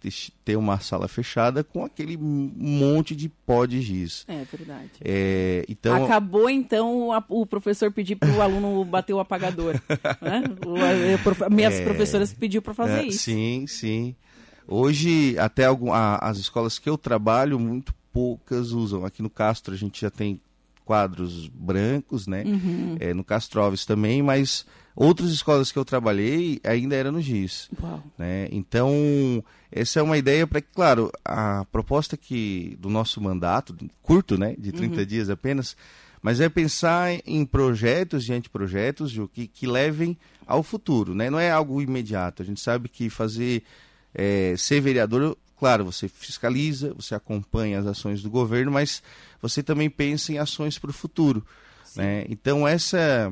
ter 0.45 0.55
uma 0.55 0.79
sala 0.79 1.07
fechada 1.07 1.63
com 1.63 1.83
aquele 1.83 2.15
monte 2.17 3.15
de 3.15 3.27
pó 3.27 3.65
de 3.65 3.81
giz. 3.81 4.23
É 4.27 4.43
verdade. 4.43 4.91
É, 5.03 5.65
então... 5.67 6.05
Acabou 6.05 6.47
então 6.47 7.11
a, 7.11 7.23
o 7.27 7.43
professor 7.43 7.91
pedir 7.91 8.17
para 8.17 8.29
o 8.29 8.39
aluno 8.39 8.85
bater 8.85 9.13
o 9.13 9.19
apagador. 9.19 9.81
né? 10.21 10.43
o, 10.63 10.75
a, 11.45 11.49
minhas 11.49 11.73
é, 11.73 11.83
professoras 11.83 12.31
pediu 12.31 12.61
para 12.61 12.75
fazer 12.75 12.99
é, 12.99 13.05
isso. 13.07 13.19
Sim, 13.19 13.65
sim. 13.65 14.15
Hoje, 14.67 15.35
até 15.39 15.65
algum, 15.65 15.91
a, 15.91 16.17
as 16.17 16.37
escolas 16.37 16.77
que 16.77 16.87
eu 16.87 16.99
trabalho, 16.99 17.59
muito 17.59 17.95
poucas 18.13 18.71
usam. 18.71 19.05
Aqui 19.05 19.23
no 19.23 19.29
Castro 19.29 19.73
a 19.73 19.77
gente 19.77 20.01
já 20.01 20.11
tem 20.11 20.39
quadros 20.85 21.47
brancos, 21.47 22.27
né? 22.27 22.43
Uhum. 22.45 22.97
É, 22.99 23.13
no 23.13 23.23
Castroves 23.23 23.85
também, 23.85 24.21
mas 24.21 24.65
outras 24.95 25.31
escolas 25.31 25.71
que 25.71 25.79
eu 25.79 25.85
trabalhei 25.85 26.59
ainda 26.63 26.95
era 26.95 27.11
no 27.11 27.21
GIS. 27.21 27.69
Uau. 27.81 28.03
Né? 28.17 28.47
Então, 28.51 29.43
essa 29.71 29.99
é 29.99 30.03
uma 30.03 30.17
ideia 30.17 30.45
para 30.45 30.61
que, 30.61 30.67
claro, 30.73 31.11
a 31.23 31.65
proposta 31.71 32.17
que 32.17 32.77
do 32.79 32.89
nosso 32.89 33.21
mandato, 33.21 33.75
curto, 34.01 34.37
né? 34.37 34.55
De 34.57 34.71
30 34.71 34.97
uhum. 34.97 35.05
dias 35.05 35.29
apenas, 35.29 35.77
mas 36.21 36.39
é 36.39 36.49
pensar 36.49 37.09
em 37.25 37.45
projetos 37.45 38.27
e 38.27 38.33
anteprojetos 38.33 39.17
que, 39.33 39.47
que 39.47 39.65
levem 39.65 40.17
ao 40.45 40.61
futuro, 40.61 41.15
né? 41.15 41.29
Não 41.29 41.39
é 41.39 41.49
algo 41.49 41.81
imediato. 41.81 42.43
A 42.43 42.45
gente 42.45 42.59
sabe 42.59 42.89
que 42.89 43.09
fazer, 43.09 43.63
é, 44.13 44.55
ser 44.57 44.81
vereador 44.81 45.37
Claro, 45.61 45.85
você 45.85 46.07
fiscaliza, 46.07 46.91
você 46.95 47.13
acompanha 47.13 47.77
as 47.77 47.85
ações 47.85 48.23
do 48.23 48.31
governo, 48.31 48.71
mas 48.71 49.03
você 49.39 49.61
também 49.61 49.91
pensa 49.91 50.33
em 50.33 50.39
ações 50.39 50.79
para 50.79 50.89
o 50.89 50.93
futuro. 50.93 51.45
Né? 51.95 52.25
Então, 52.29 52.67
essa, 52.67 53.31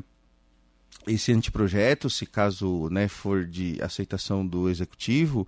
esse 1.08 1.32
anteprojeto, 1.32 2.08
se 2.08 2.28
caso 2.28 2.88
né, 2.92 3.08
for 3.08 3.48
de 3.48 3.82
aceitação 3.82 4.46
do 4.46 4.70
executivo, 4.70 5.48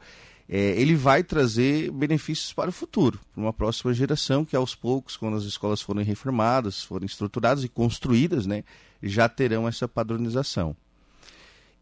é, 0.50 0.72
ele 0.72 0.96
vai 0.96 1.24
trazer 1.24 1.92
benefícios 1.92 2.52
para 2.52 2.72
o 2.72 2.74
futuro, 2.74 3.20
para 3.32 3.44
uma 3.44 3.54
próxima 3.54 3.94
geração 3.94 4.44
que 4.44 4.56
aos 4.56 4.74
poucos, 4.74 5.16
quando 5.16 5.38
as 5.38 5.44
escolas 5.44 5.84
forem 5.84 6.04
reformadas, 6.04 6.84
forem 6.84 7.06
estruturadas 7.06 7.64
e 7.64 7.70
construídas, 7.70 8.48
né, 8.48 8.64
já 9.04 9.30
terão 9.30 9.68
essa 9.68 9.88
padronização. 9.88 10.76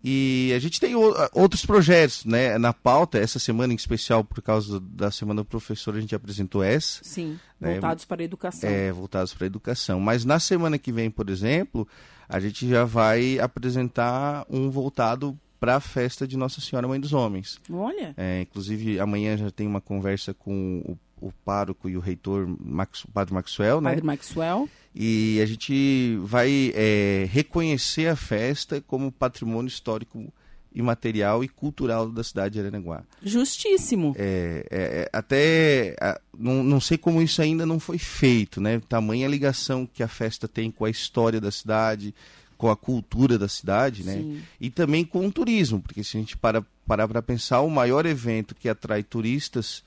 E 0.04 0.54
a 0.56 0.60
gente 0.60 0.80
tem 0.80 0.96
outros 0.96 1.66
projetos 1.66 2.24
né, 2.24 2.58
na 2.58 2.72
pauta. 2.72 3.18
Essa 3.18 3.38
semana, 3.38 3.74
em 3.74 3.76
especial, 3.76 4.24
por 4.24 4.42
causa 4.42 4.80
da 4.80 5.12
Semana 5.12 5.42
do 5.42 5.46
Professor, 5.46 5.96
a 5.96 6.00
gente 6.00 6.16
apresentou 6.16 6.64
essa. 6.64 7.04
Sim, 7.04 7.38
né, 7.60 7.74
voltados 7.74 8.06
para 8.06 8.22
a 8.22 8.26
educação. 8.26 8.70
É, 8.70 8.92
voltados 8.92 9.34
para 9.34 9.46
a 9.46 9.48
educação. 9.48 10.00
Mas 10.00 10.24
na 10.24 10.40
semana 10.40 10.78
que 10.78 10.92
vem, 10.92 11.12
por 11.12 11.30
exemplo, 11.30 11.88
a 12.30 12.40
gente 12.40 12.68
já 12.68 12.86
vai 12.86 13.40
apresentar 13.40 14.46
um 14.50 14.70
voltado 14.70 15.38
para 15.60 15.76
a 15.76 15.80
festa 15.82 16.26
de 16.26 16.38
Nossa 16.38 16.62
Senhora 16.62 16.88
Mãe 16.88 17.00
dos 17.00 17.12
Homens. 17.12 17.60
Olha! 17.70 18.14
É, 18.16 18.42
inclusive, 18.42 19.00
amanhã 19.00 19.36
já 19.36 19.52
tem 19.52 19.68
uma 19.68 19.82
conversa 19.82 20.34
com 20.34 20.82
o 20.86 20.98
o 21.22 21.32
pároco 21.46 21.90
e 21.90 21.98
o 21.98 22.00
reitor, 22.00 22.48
Max, 22.60 23.04
o 23.04 23.12
padre 23.12 23.34
Maxwell, 23.34 23.82
né? 23.82 23.90
Padre 23.92 24.06
Maxwell. 24.06 24.70
E 24.96 25.40
a 25.42 25.46
gente 25.46 26.18
vai 26.24 26.72
é, 26.76 27.28
reconhecer 27.32 28.08
a 28.08 28.16
festa 28.16 28.82
como 28.82 29.12
patrimônio 29.12 29.68
histórico 29.68 30.32
imaterial 30.74 31.44
e 31.44 31.48
cultural 31.48 32.10
da 32.10 32.24
cidade 32.24 32.54
de 32.54 32.60
Aranaguá. 32.60 33.04
Justíssimo. 33.24 34.16
É, 34.18 34.66
é, 34.70 34.82
é 35.02 35.10
até 35.12 35.96
não, 36.38 36.64
não 36.64 36.80
sei 36.80 36.98
como 36.98 37.22
isso 37.22 37.42
ainda 37.42 37.66
não 37.66 37.80
foi 37.80 37.98
feito, 37.98 38.62
né? 38.62 38.82
Tamanha 38.88 39.28
ligação 39.28 39.86
que 39.86 40.04
a 40.04 40.08
festa 40.08 40.48
tem 40.48 40.72
com 40.72 40.86
a 40.86 40.90
história 40.90 41.42
da 41.42 41.52
cidade, 41.52 42.14
com 42.58 42.70
a 42.70 42.76
cultura 42.76 43.38
da 43.38 43.48
cidade, 43.48 44.04
né? 44.04 44.18
Sim. 44.18 44.42
E 44.60 44.70
também 44.70 45.06
com 45.06 45.26
o 45.26 45.32
turismo, 45.32 45.82
porque 45.82 46.04
se 46.04 46.18
a 46.18 46.20
gente 46.20 46.38
para 46.38 46.64
parar 46.86 47.08
para 47.08 47.22
pensar, 47.22 47.62
o 47.62 47.70
maior 47.70 48.06
evento 48.06 48.56
que 48.56 48.68
atrai 48.68 49.04
turistas 49.04 49.84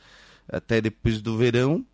até 0.49 0.80
depois 0.80 1.20
do 1.20 1.37
verão, 1.37 1.84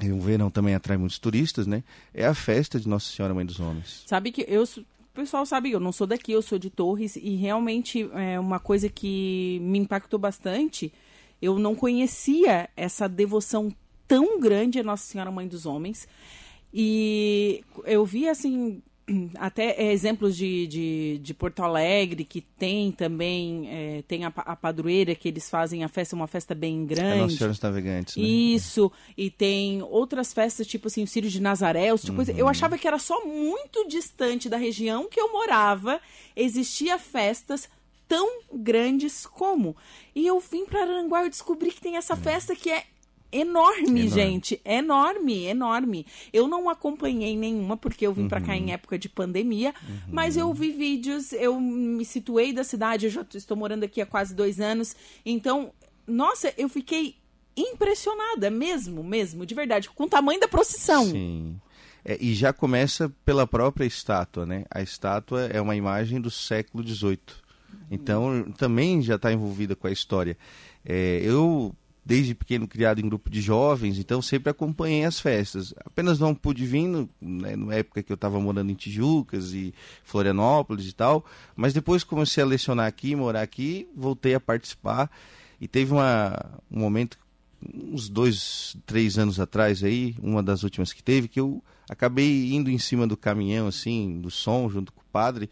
e 0.00 0.12
o 0.12 0.20
verão 0.20 0.50
também 0.50 0.74
atrai 0.74 0.96
muitos 0.96 1.18
turistas, 1.18 1.66
né? 1.66 1.82
É 2.14 2.26
a 2.26 2.34
festa 2.34 2.78
de 2.78 2.88
Nossa 2.88 3.10
Senhora 3.10 3.34
Mãe 3.34 3.44
dos 3.44 3.58
Homens. 3.58 4.04
Sabe 4.06 4.30
que 4.30 4.44
eu, 4.48 4.62
o 4.62 5.14
pessoal 5.14 5.44
sabe, 5.44 5.72
eu 5.72 5.80
não 5.80 5.92
sou 5.92 6.06
daqui, 6.06 6.32
eu 6.32 6.42
sou 6.42 6.58
de 6.58 6.70
Torres 6.70 7.16
e 7.16 7.34
realmente 7.36 8.08
é 8.14 8.38
uma 8.38 8.60
coisa 8.60 8.88
que 8.88 9.58
me 9.62 9.78
impactou 9.78 10.18
bastante. 10.18 10.92
Eu 11.42 11.58
não 11.58 11.74
conhecia 11.74 12.68
essa 12.76 13.08
devoção 13.08 13.72
tão 14.06 14.40
grande 14.40 14.78
a 14.78 14.84
Nossa 14.84 15.04
Senhora 15.04 15.30
Mãe 15.30 15.48
dos 15.48 15.66
Homens. 15.66 16.08
E 16.72 17.64
eu 17.84 18.04
vi 18.04 18.28
assim 18.28 18.82
até 19.36 19.70
é, 19.80 19.92
exemplos 19.92 20.36
de, 20.36 20.66
de, 20.66 21.18
de, 21.22 21.34
Porto 21.34 21.62
Alegre, 21.62 22.24
que 22.24 22.40
tem 22.40 22.92
também, 22.92 23.68
é, 23.68 24.02
tem 24.06 24.24
a, 24.24 24.32
a, 24.34 24.56
padroeira, 24.56 25.14
que 25.14 25.28
eles 25.28 25.48
fazem 25.48 25.84
a 25.84 25.88
festa, 25.88 26.14
uma 26.14 26.26
festa 26.26 26.54
bem 26.54 26.84
grande. 26.84 27.02
É 27.02 27.16
Nossa 27.16 27.36
Senhora 27.36 27.52
dos 27.52 27.60
Navegantes, 27.60 28.16
né? 28.16 28.22
Isso, 28.22 28.90
e 29.16 29.30
tem 29.30 29.82
outras 29.82 30.32
festas, 30.32 30.66
tipo 30.66 30.88
assim, 30.88 31.02
o 31.02 31.06
Círio 31.06 31.30
de 31.30 31.40
Nazaré, 31.40 31.96
tipo 31.96 32.20
uhum. 32.20 32.28
Eu 32.36 32.48
achava 32.48 32.76
que 32.76 32.86
era 32.86 32.98
só 32.98 33.24
muito 33.24 33.86
distante 33.88 34.48
da 34.48 34.56
região 34.56 35.08
que 35.08 35.20
eu 35.20 35.32
morava, 35.32 36.00
existia 36.36 36.98
festas 36.98 37.68
tão 38.06 38.40
grandes 38.52 39.26
como. 39.26 39.76
E 40.14 40.26
eu 40.26 40.40
vim 40.40 40.64
para 40.64 40.82
Aranguá 40.82 41.26
e 41.26 41.30
descobri 41.30 41.70
que 41.70 41.80
tem 41.80 41.96
essa 41.96 42.14
uhum. 42.14 42.20
festa 42.20 42.56
que 42.56 42.70
é 42.70 42.84
Enorme, 43.30 43.82
enorme, 43.82 44.08
gente. 44.08 44.60
Enorme, 44.64 45.44
enorme. 45.44 46.06
Eu 46.32 46.48
não 46.48 46.68
acompanhei 46.68 47.36
nenhuma, 47.36 47.76
porque 47.76 48.06
eu 48.06 48.12
vim 48.12 48.22
uhum. 48.22 48.28
para 48.28 48.40
cá 48.40 48.56
em 48.56 48.64
uhum. 48.64 48.70
época 48.70 48.98
de 48.98 49.08
pandemia, 49.08 49.74
uhum. 49.86 49.98
mas 50.10 50.36
eu 50.36 50.52
vi 50.54 50.70
vídeos, 50.70 51.32
eu 51.32 51.60
me 51.60 52.04
situei 52.04 52.52
da 52.52 52.64
cidade, 52.64 53.06
eu 53.06 53.10
já 53.10 53.24
estou 53.34 53.56
morando 53.56 53.84
aqui 53.84 54.00
há 54.00 54.06
quase 54.06 54.34
dois 54.34 54.60
anos. 54.60 54.96
Então, 55.26 55.72
nossa, 56.06 56.52
eu 56.56 56.68
fiquei 56.68 57.16
impressionada 57.56 58.50
mesmo, 58.50 59.04
mesmo, 59.04 59.44
de 59.44 59.54
verdade, 59.54 59.90
com 59.90 60.04
o 60.04 60.08
tamanho 60.08 60.40
da 60.40 60.48
procissão. 60.48 61.04
Sim. 61.04 61.60
É, 62.04 62.16
e 62.20 62.32
já 62.32 62.52
começa 62.52 63.12
pela 63.24 63.46
própria 63.46 63.84
estátua, 63.84 64.46
né? 64.46 64.64
A 64.70 64.80
estátua 64.80 65.46
é 65.46 65.60
uma 65.60 65.76
imagem 65.76 66.20
do 66.20 66.30
século 66.30 66.86
XVIII. 66.86 67.18
Então, 67.90 68.50
também 68.56 69.02
já 69.02 69.16
está 69.16 69.32
envolvida 69.32 69.74
com 69.74 69.86
a 69.86 69.92
história. 69.92 70.36
É, 70.84 71.20
eu 71.22 71.74
desde 72.08 72.34
pequeno 72.34 72.66
criado 72.66 73.02
em 73.02 73.06
grupo 73.06 73.28
de 73.28 73.38
jovens, 73.42 73.98
então 73.98 74.22
sempre 74.22 74.48
acompanhei 74.48 75.04
as 75.04 75.20
festas. 75.20 75.74
Apenas 75.84 76.18
não 76.18 76.34
pude 76.34 76.64
vir 76.64 76.88
né, 77.20 77.54
na 77.54 77.74
época 77.74 78.02
que 78.02 78.10
eu 78.10 78.14
estava 78.14 78.40
morando 78.40 78.72
em 78.72 78.74
Tijucas 78.74 79.52
e 79.52 79.74
Florianópolis 80.04 80.88
e 80.88 80.94
tal, 80.94 81.22
mas 81.54 81.74
depois 81.74 82.02
comecei 82.04 82.42
a 82.42 82.46
lecionar 82.46 82.86
aqui, 82.86 83.14
morar 83.14 83.42
aqui, 83.42 83.86
voltei 83.94 84.34
a 84.34 84.40
participar 84.40 85.10
e 85.60 85.68
teve 85.68 85.92
uma, 85.92 86.34
um 86.70 86.80
momento, 86.80 87.18
uns 87.62 88.08
dois, 88.08 88.74
três 88.86 89.18
anos 89.18 89.38
atrás 89.38 89.84
aí, 89.84 90.16
uma 90.22 90.42
das 90.42 90.62
últimas 90.62 90.94
que 90.94 91.02
teve, 91.02 91.28
que 91.28 91.38
eu 91.38 91.62
acabei 91.90 92.54
indo 92.54 92.70
em 92.70 92.78
cima 92.78 93.06
do 93.06 93.18
caminhão, 93.18 93.66
assim, 93.66 94.18
do 94.18 94.30
som, 94.30 94.66
junto 94.70 94.94
com 94.94 95.02
o 95.02 95.12
padre, 95.12 95.50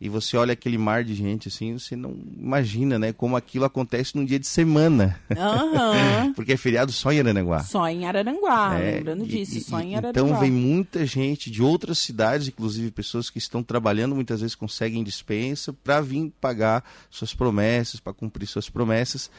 e 0.00 0.08
você 0.08 0.36
olha 0.36 0.54
aquele 0.54 0.78
mar 0.78 1.04
de 1.04 1.14
gente 1.14 1.48
assim, 1.48 1.78
você 1.78 1.94
não 1.94 2.16
imagina, 2.38 2.98
né, 2.98 3.12
como 3.12 3.36
aquilo 3.36 3.66
acontece 3.66 4.16
num 4.16 4.24
dia 4.24 4.38
de 4.38 4.46
semana. 4.46 5.20
Uhum. 5.28 6.32
Porque 6.34 6.54
é 6.54 6.56
feriado 6.56 6.90
só 6.90 7.12
em 7.12 7.20
Araranguá. 7.20 7.62
Só 7.64 7.86
em 7.86 8.06
Araranguá, 8.06 8.78
é, 8.78 8.96
lembrando 8.96 9.26
disso, 9.26 9.58
e, 9.58 9.60
só 9.60 9.78
em 9.78 9.96
Araranguá. 9.96 10.22
Então 10.28 10.40
vem 10.40 10.50
muita 10.50 11.04
gente 11.04 11.50
de 11.50 11.62
outras 11.62 11.98
cidades, 11.98 12.48
inclusive 12.48 12.90
pessoas 12.90 13.28
que 13.28 13.36
estão 13.36 13.62
trabalhando, 13.62 14.14
muitas 14.14 14.40
vezes 14.40 14.54
conseguem 14.54 15.04
dispensa 15.04 15.70
para 15.72 16.00
vir 16.00 16.32
pagar 16.40 16.82
suas 17.10 17.34
promessas, 17.34 18.00
para 18.00 18.14
cumprir 18.14 18.46
suas 18.46 18.70
promessas. 18.70 19.30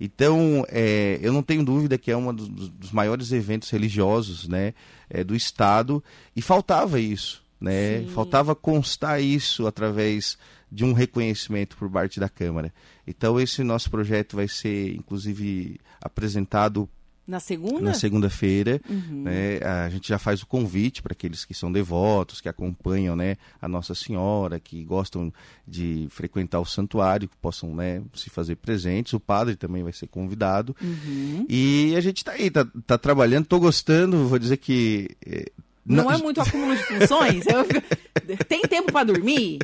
Então, 0.00 0.64
é, 0.68 1.18
eu 1.22 1.32
não 1.32 1.42
tenho 1.42 1.64
dúvida 1.64 1.98
que 1.98 2.10
é 2.10 2.16
um 2.16 2.32
dos, 2.34 2.48
dos 2.48 2.92
maiores 2.92 3.32
eventos 3.32 3.70
religiosos 3.70 4.48
né, 4.48 4.74
é, 5.08 5.22
do 5.22 5.34
Estado 5.34 6.02
e 6.34 6.40
faltava 6.40 7.00
isso. 7.00 7.45
Né? 7.60 8.04
Faltava 8.08 8.54
constar 8.54 9.22
isso 9.22 9.66
através 9.66 10.36
de 10.70 10.84
um 10.84 10.92
reconhecimento 10.92 11.76
por 11.76 11.90
parte 11.90 12.20
da 12.20 12.28
Câmara. 12.28 12.72
Então, 13.06 13.40
esse 13.40 13.62
nosso 13.62 13.90
projeto 13.90 14.36
vai 14.36 14.48
ser, 14.48 14.94
inclusive, 14.94 15.78
apresentado 16.00 16.88
na 17.26 17.40
segunda? 17.40 17.80
Na 17.80 17.92
segunda-feira. 17.92 18.80
Uhum. 18.88 19.24
Né, 19.24 19.58
a 19.58 19.88
gente 19.88 20.08
já 20.08 20.18
faz 20.18 20.42
o 20.42 20.46
convite 20.46 21.02
para 21.02 21.12
aqueles 21.12 21.44
que 21.44 21.54
são 21.54 21.72
devotos, 21.72 22.40
que 22.40 22.48
acompanham 22.48 23.16
né, 23.16 23.36
a 23.60 23.66
Nossa 23.66 23.94
Senhora, 23.94 24.60
que 24.60 24.84
gostam 24.84 25.32
de 25.66 26.06
frequentar 26.08 26.60
o 26.60 26.64
santuário, 26.64 27.28
que 27.28 27.36
possam 27.36 27.74
né, 27.74 28.00
se 28.14 28.30
fazer 28.30 28.56
presentes. 28.56 29.12
O 29.12 29.18
padre 29.18 29.56
também 29.56 29.82
vai 29.82 29.92
ser 29.92 30.06
convidado. 30.06 30.76
Uhum. 30.80 31.44
E 31.48 31.94
a 31.96 32.00
gente 32.00 32.18
está 32.18 32.32
aí, 32.32 32.46
está 32.46 32.64
tá 32.86 32.96
trabalhando, 32.96 33.42
estou 33.42 33.58
gostando. 33.58 34.28
Vou 34.28 34.38
dizer 34.38 34.58
que 34.58 35.16
eh, 35.26 35.50
não, 35.86 36.04
não 36.04 36.12
é 36.12 36.18
muito 36.18 36.40
acúmulo 36.40 36.76
de 36.76 36.82
funções? 36.82 37.44
Tem 38.48 38.62
tempo 38.62 38.90
para 38.90 39.04
dormir? 39.04 39.58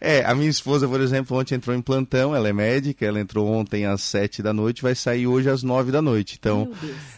É, 0.00 0.24
a 0.24 0.34
minha 0.34 0.50
esposa, 0.50 0.88
por 0.88 1.00
exemplo, 1.00 1.38
ontem 1.38 1.54
entrou 1.54 1.76
em 1.76 1.80
plantão, 1.80 2.34
ela 2.34 2.48
é 2.48 2.52
médica, 2.52 3.06
ela 3.06 3.20
entrou 3.20 3.46
ontem 3.46 3.86
às 3.86 4.00
sete 4.02 4.42
da 4.42 4.52
noite, 4.52 4.82
vai 4.82 4.94
sair 4.94 5.26
hoje 5.28 5.48
às 5.48 5.62
nove 5.62 5.92
da 5.92 6.02
noite. 6.02 6.36
Então, 6.38 6.72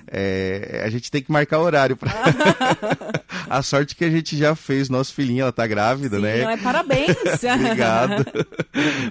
é, 0.06 0.82
a 0.84 0.90
gente 0.90 1.10
tem 1.10 1.22
que 1.22 1.32
marcar 1.32 1.60
horário 1.60 1.96
para. 1.96 2.12
a 3.48 3.62
sorte 3.62 3.96
que 3.96 4.04
a 4.04 4.10
gente 4.10 4.36
já 4.36 4.54
fez, 4.54 4.90
nosso 4.90 5.14
filhinho, 5.14 5.42
ela 5.42 5.52
tá 5.52 5.66
grávida, 5.66 6.16
Sim, 6.16 6.22
né? 6.22 6.40
É, 6.40 6.56
parabéns! 6.58 7.16
Obrigado. 7.54 8.26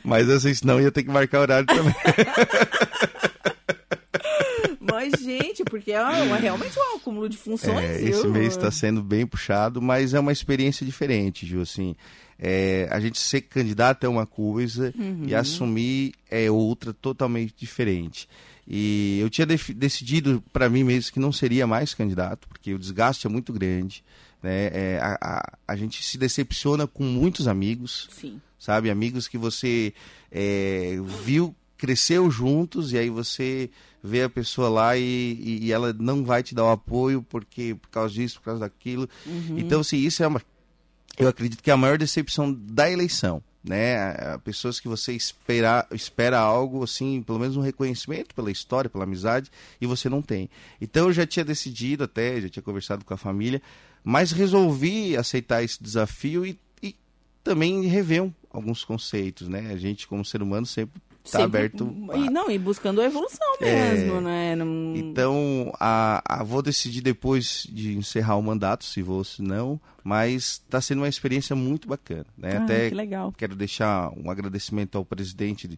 Mas 0.03 0.29
assim, 0.29 0.53
senão 0.53 0.79
ia 0.79 0.91
ter 0.91 1.03
que 1.03 1.09
marcar 1.09 1.39
horário 1.39 1.65
também. 1.65 1.95
Mas, 4.91 5.13
gente, 5.21 5.63
porque 5.63 5.91
é, 5.91 6.01
uma, 6.01 6.35
realmente 6.35 6.77
um 6.77 6.95
acúmulo 6.97 7.29
de 7.29 7.37
funções. 7.37 7.77
É, 7.77 8.01
esse 8.01 8.27
mês 8.27 8.49
está 8.49 8.69
sendo 8.69 9.01
bem 9.01 9.25
puxado, 9.25 9.81
mas 9.81 10.13
é 10.13 10.19
uma 10.19 10.31
experiência 10.31 10.85
diferente, 10.85 11.45
Ju. 11.45 11.61
Assim, 11.61 11.95
é, 12.37 12.87
a 12.91 12.99
gente 12.99 13.19
ser 13.19 13.41
candidato 13.41 14.05
é 14.05 14.09
uma 14.09 14.25
coisa 14.25 14.93
uhum. 14.97 15.23
e 15.25 15.33
assumir 15.33 16.13
é 16.29 16.51
outra 16.51 16.93
totalmente 16.93 17.53
diferente. 17.57 18.27
E 18.67 19.19
eu 19.21 19.29
tinha 19.29 19.45
decidido 19.45 20.43
para 20.51 20.69
mim 20.69 20.83
mesmo 20.83 21.11
que 21.11 21.19
não 21.19 21.31
seria 21.31 21.67
mais 21.67 21.93
candidato, 21.93 22.47
porque 22.47 22.73
o 22.73 22.79
desgaste 22.79 23.27
é 23.27 23.29
muito 23.29 23.51
grande. 23.51 24.03
Né? 24.41 24.69
É, 24.73 24.99
a, 25.01 25.17
a, 25.21 25.57
a, 25.69 25.75
gente 25.75 26.03
se 26.03 26.17
decepciona 26.17 26.85
com 26.85 27.03
muitos 27.03 27.47
amigos, 27.47 28.09
Sim. 28.11 28.41
sabe? 28.59 28.89
Amigos 28.89 29.27
que 29.27 29.37
você 29.37 29.93
é, 30.29 30.97
viu, 31.23 31.55
cresceu 31.83 32.31
juntos 32.31 32.93
e 32.93 32.97
aí 32.97 33.09
você 33.09 33.69
vê 34.01 34.23
a 34.23 34.29
pessoa 34.29 34.69
lá 34.69 34.97
e, 34.97 35.59
e, 35.63 35.69
ela 35.69 35.91
não 35.91 36.23
vai 36.23 36.41
te 36.41 36.55
dar 36.55 36.63
o 36.63 36.71
apoio 36.71 37.21
porque 37.21 37.75
por 37.75 37.89
causa 37.89 38.13
disso, 38.13 38.39
por 38.39 38.45
causa 38.45 38.61
daquilo. 38.61 39.09
Uhum. 39.25 39.59
Então, 39.59 39.81
assim, 39.81 39.97
isso 39.97 40.23
é 40.23 40.27
uma. 40.27 40.41
Eu 41.17 41.27
acredito 41.27 41.61
que 41.61 41.69
é 41.69 41.73
a 41.73 41.77
maior 41.77 41.97
decepção 41.97 42.53
da 42.53 42.89
eleição. 42.89 43.43
Né? 43.61 44.37
Pessoas 44.45 44.79
que 44.79 44.87
você 44.87 45.11
espera, 45.11 45.85
espera 45.91 46.39
algo, 46.39 46.85
assim, 46.85 47.21
pelo 47.21 47.39
menos 47.39 47.57
um 47.57 47.61
reconhecimento 47.61 48.33
pela 48.33 48.49
história, 48.49 48.89
pela 48.89 49.03
amizade, 49.03 49.51
e 49.81 49.85
você 49.85 50.07
não 50.07 50.21
tem. 50.21 50.49
Então 50.79 51.07
eu 51.07 51.13
já 51.13 51.27
tinha 51.27 51.43
decidido 51.43 52.05
até, 52.05 52.39
já 52.39 52.47
tinha 52.47 52.63
conversado 52.63 53.03
com 53.03 53.13
a 53.13 53.17
família, 53.17 53.61
mas 54.05 54.31
resolvi 54.31 55.17
aceitar 55.17 55.61
esse 55.61 55.83
desafio 55.83 56.45
e, 56.45 56.57
e 56.81 56.95
também 57.43 57.85
rever 57.87 58.31
alguns 58.49 58.85
conceitos, 58.85 59.49
né? 59.49 59.71
A 59.73 59.77
gente, 59.77 60.07
como 60.07 60.23
ser 60.23 60.41
humano, 60.41 60.65
sempre 60.65 61.01
está 61.23 61.43
aberto. 61.43 61.95
E, 62.13 62.29
não, 62.29 62.49
e 62.49 62.57
buscando 62.57 63.01
a 63.01 63.05
evolução 63.05 63.47
é. 63.61 63.91
mesmo, 63.93 64.17
é, 64.17 64.21
né? 64.21 64.55
Não... 64.55 64.93
Então, 64.95 65.73
a, 65.79 66.21
a, 66.25 66.43
vou 66.43 66.61
decidir 66.61 67.01
depois 67.01 67.67
de 67.71 67.95
encerrar 67.97 68.35
o 68.35 68.43
mandato, 68.43 68.83
se 68.83 69.01
vou, 69.01 69.23
se 69.23 69.41
não, 69.41 69.79
mas 70.03 70.61
está 70.63 70.81
sendo 70.81 70.99
uma 70.99 71.07
experiência 71.07 71.55
muito 71.55 71.87
bacana. 71.87 72.25
Né? 72.37 72.57
Ah, 72.57 72.63
Até 72.63 72.89
que 72.89 72.95
legal. 72.95 73.33
quero 73.37 73.55
deixar 73.55 74.11
um 74.17 74.29
agradecimento 74.29 74.97
ao 74.97 75.05
presidente 75.05 75.67
de, 75.67 75.77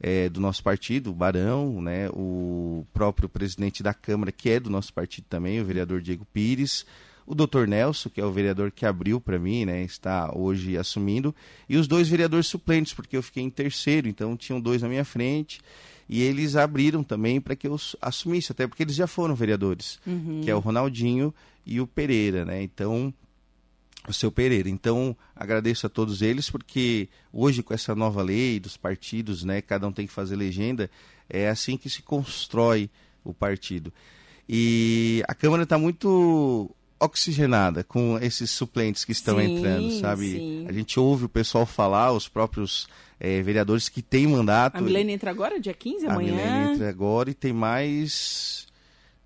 é, 0.00 0.28
do 0.28 0.40
nosso 0.40 0.62
partido, 0.62 1.10
o 1.10 1.14
Barão, 1.14 1.80
né? 1.80 2.08
o 2.10 2.84
próprio 2.92 3.28
presidente 3.28 3.82
da 3.82 3.94
Câmara, 3.94 4.32
que 4.32 4.50
é 4.50 4.58
do 4.58 4.68
nosso 4.68 4.92
partido 4.92 5.26
também, 5.28 5.60
o 5.60 5.64
vereador 5.64 6.00
Diego 6.00 6.26
Pires 6.32 6.84
o 7.26 7.34
doutor 7.34 7.66
Nelson, 7.66 8.08
que 8.08 8.20
é 8.20 8.24
o 8.24 8.32
vereador 8.32 8.70
que 8.70 8.84
abriu 8.84 9.20
para 9.20 9.38
mim, 9.38 9.64
né, 9.64 9.82
está 9.82 10.30
hoje 10.34 10.76
assumindo, 10.76 11.34
e 11.68 11.76
os 11.76 11.86
dois 11.86 12.08
vereadores 12.08 12.46
suplentes, 12.46 12.92
porque 12.92 13.16
eu 13.16 13.22
fiquei 13.22 13.42
em 13.42 13.50
terceiro, 13.50 14.08
então 14.08 14.36
tinham 14.36 14.60
dois 14.60 14.82
na 14.82 14.88
minha 14.88 15.04
frente, 15.04 15.60
e 16.08 16.22
eles 16.22 16.56
abriram 16.56 17.02
também 17.02 17.40
para 17.40 17.56
que 17.56 17.66
eu 17.66 17.76
assumisse, 18.00 18.52
até 18.52 18.66
porque 18.66 18.82
eles 18.82 18.94
já 18.94 19.06
foram 19.06 19.34
vereadores, 19.34 19.98
uhum. 20.06 20.40
que 20.42 20.50
é 20.50 20.54
o 20.54 20.58
Ronaldinho 20.58 21.34
e 21.64 21.80
o 21.80 21.86
Pereira, 21.86 22.44
né? 22.44 22.62
Então, 22.62 23.14
o 24.08 24.12
seu 24.12 24.30
Pereira. 24.30 24.68
Então, 24.68 25.16
agradeço 25.34 25.86
a 25.86 25.90
todos 25.90 26.22
eles, 26.22 26.50
porque 26.50 27.08
hoje 27.32 27.62
com 27.62 27.72
essa 27.72 27.94
nova 27.94 28.22
lei 28.22 28.58
dos 28.58 28.76
partidos, 28.76 29.44
né, 29.44 29.62
cada 29.62 29.86
um 29.86 29.92
tem 29.92 30.06
que 30.06 30.12
fazer 30.12 30.36
legenda, 30.36 30.90
é 31.28 31.48
assim 31.48 31.76
que 31.76 31.88
se 31.88 32.02
constrói 32.02 32.90
o 33.24 33.32
partido. 33.32 33.92
E 34.48 35.22
a 35.28 35.34
Câmara 35.34 35.62
está 35.62 35.78
muito 35.78 36.74
oxigenada 37.04 37.82
com 37.82 38.18
esses 38.18 38.50
suplentes 38.50 39.04
que 39.04 39.12
estão 39.12 39.38
sim, 39.38 39.56
entrando, 39.56 39.90
sabe? 40.00 40.32
Sim. 40.32 40.66
A 40.68 40.72
gente 40.72 40.98
ouve 41.00 41.24
o 41.24 41.28
pessoal 41.28 41.66
falar, 41.66 42.12
os 42.12 42.28
próprios 42.28 42.86
é, 43.18 43.42
vereadores 43.42 43.88
que 43.88 44.02
têm 44.02 44.26
mandato. 44.26 44.76
A 44.76 44.80
Milene 44.80 45.12
entra 45.12 45.30
agora, 45.30 45.60
dia 45.60 45.74
15, 45.74 46.06
amanhã? 46.06 46.32
A 46.32 46.36
Milene 46.36 46.74
entra 46.74 46.88
agora 46.88 47.30
e 47.30 47.34
tem 47.34 47.52
mais. 47.52 48.66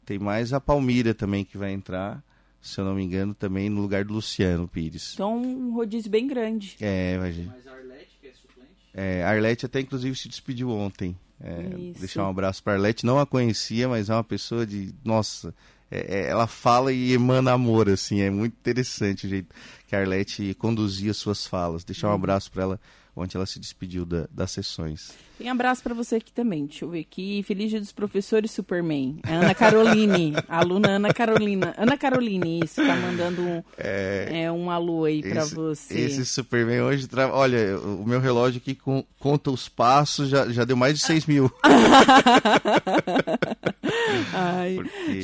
Tem 0.05 0.19
mais 0.19 0.53
a 0.53 0.61
Palmira 0.61 1.13
também 1.15 1.45
que 1.45 1.59
vai 1.59 1.73
entrar, 1.73 2.23
se 2.63 2.81
eu 2.81 2.85
não 2.85 2.95
me 2.95 3.03
engano, 3.03 3.35
também 3.35 3.69
no 3.69 3.81
lugar 3.81 4.05
do 4.05 4.15
Luciano 4.15 4.69
Pires. 4.69 5.15
Então, 5.15 5.37
um 5.37 5.75
rodízio 5.75 6.11
bem 6.11 6.29
grande. 6.29 6.77
É, 6.81 7.19
vai 7.19 7.33
Mas 7.33 7.67
a 7.67 7.73
Arlete, 7.73 8.19
que 8.21 8.29
é 8.29 8.33
suplente? 8.33 8.71
É, 8.95 9.25
a 9.25 9.31
Arlete 9.31 9.67
até 9.67 9.81
inclusive 9.81 10.15
se 10.15 10.29
despediu 10.29 10.71
ontem. 10.71 11.17
É, 11.41 11.93
deixar 11.99 12.25
um 12.25 12.31
abraço 12.31 12.63
para 12.63 12.75
a 12.75 12.77
Arlete. 12.77 13.05
Não 13.05 13.19
a 13.19 13.27
conhecia, 13.27 13.89
mas 13.89 14.09
é 14.09 14.15
uma 14.15 14.25
pessoa 14.25 14.67
de. 14.67 14.95
Nossa, 15.05 15.55
é, 15.91 16.19
é, 16.19 16.31
ela 16.31 16.47
fala 16.47 16.93
e 16.93 17.13
emana 17.13 17.53
amor, 17.53 17.89
assim, 17.89 18.21
é 18.21 18.31
muito 18.31 18.55
interessante 18.55 19.27
o 19.27 19.29
jeito 19.29 19.55
que 19.87 19.95
a 19.95 20.01
Arlete 20.01 20.55
conduzia 20.55 21.15
suas 21.15 21.47
falas. 21.47 21.85
Deixar 21.85 22.09
um 22.09 22.11
uhum. 22.11 22.17
abraço 22.17 22.51
para 22.51 22.63
ela, 22.63 22.81
onde 23.15 23.37
ela 23.37 23.47
se 23.47 23.61
despediu 23.61 24.05
da, 24.05 24.27
das 24.31 24.51
sessões. 24.51 25.15
Tem 25.39 25.51
abraço 25.51 25.83
para 25.83 25.95
você 25.95 26.17
aqui 26.17 26.33
também, 26.33 26.65
deixa 26.65 26.85
eu 26.85 26.89
ver 26.89 27.01
aqui. 27.01 27.43
Feliz 27.43 27.69
dia 27.69 27.79
dos 27.79 27.93
professores 27.93 28.51
Superman. 28.51 29.21
É 29.27 29.35
Ana 29.35 29.55
Caroline, 29.55 30.33
aluna 30.49 30.93
Ana 30.93 31.13
Carolina. 31.13 31.75
Ana 31.77 31.97
Caroline, 31.99 32.61
isso, 32.65 32.77
tá 32.77 32.97
mandando 32.97 33.43
um, 33.43 33.63
é, 33.77 34.45
é 34.45 34.53
um 34.53 34.71
alô 34.71 35.05
aí 35.05 35.23
para 35.23 35.45
você. 35.45 35.95
Esse 35.95 36.25
Superman 36.25 36.81
hoje, 36.81 37.07
tra... 37.07 37.31
olha, 37.33 37.79
o 37.79 38.07
meu 38.07 38.19
relógio 38.19 38.63
aqui 38.63 38.75
com, 38.75 39.05
conta 39.19 39.51
os 39.51 39.69
passos, 39.69 40.31
já, 40.31 40.49
já 40.49 40.65
deu 40.65 40.77
mais 40.77 40.99
de 40.99 41.05
6 41.05 41.27
mil. 41.29 41.53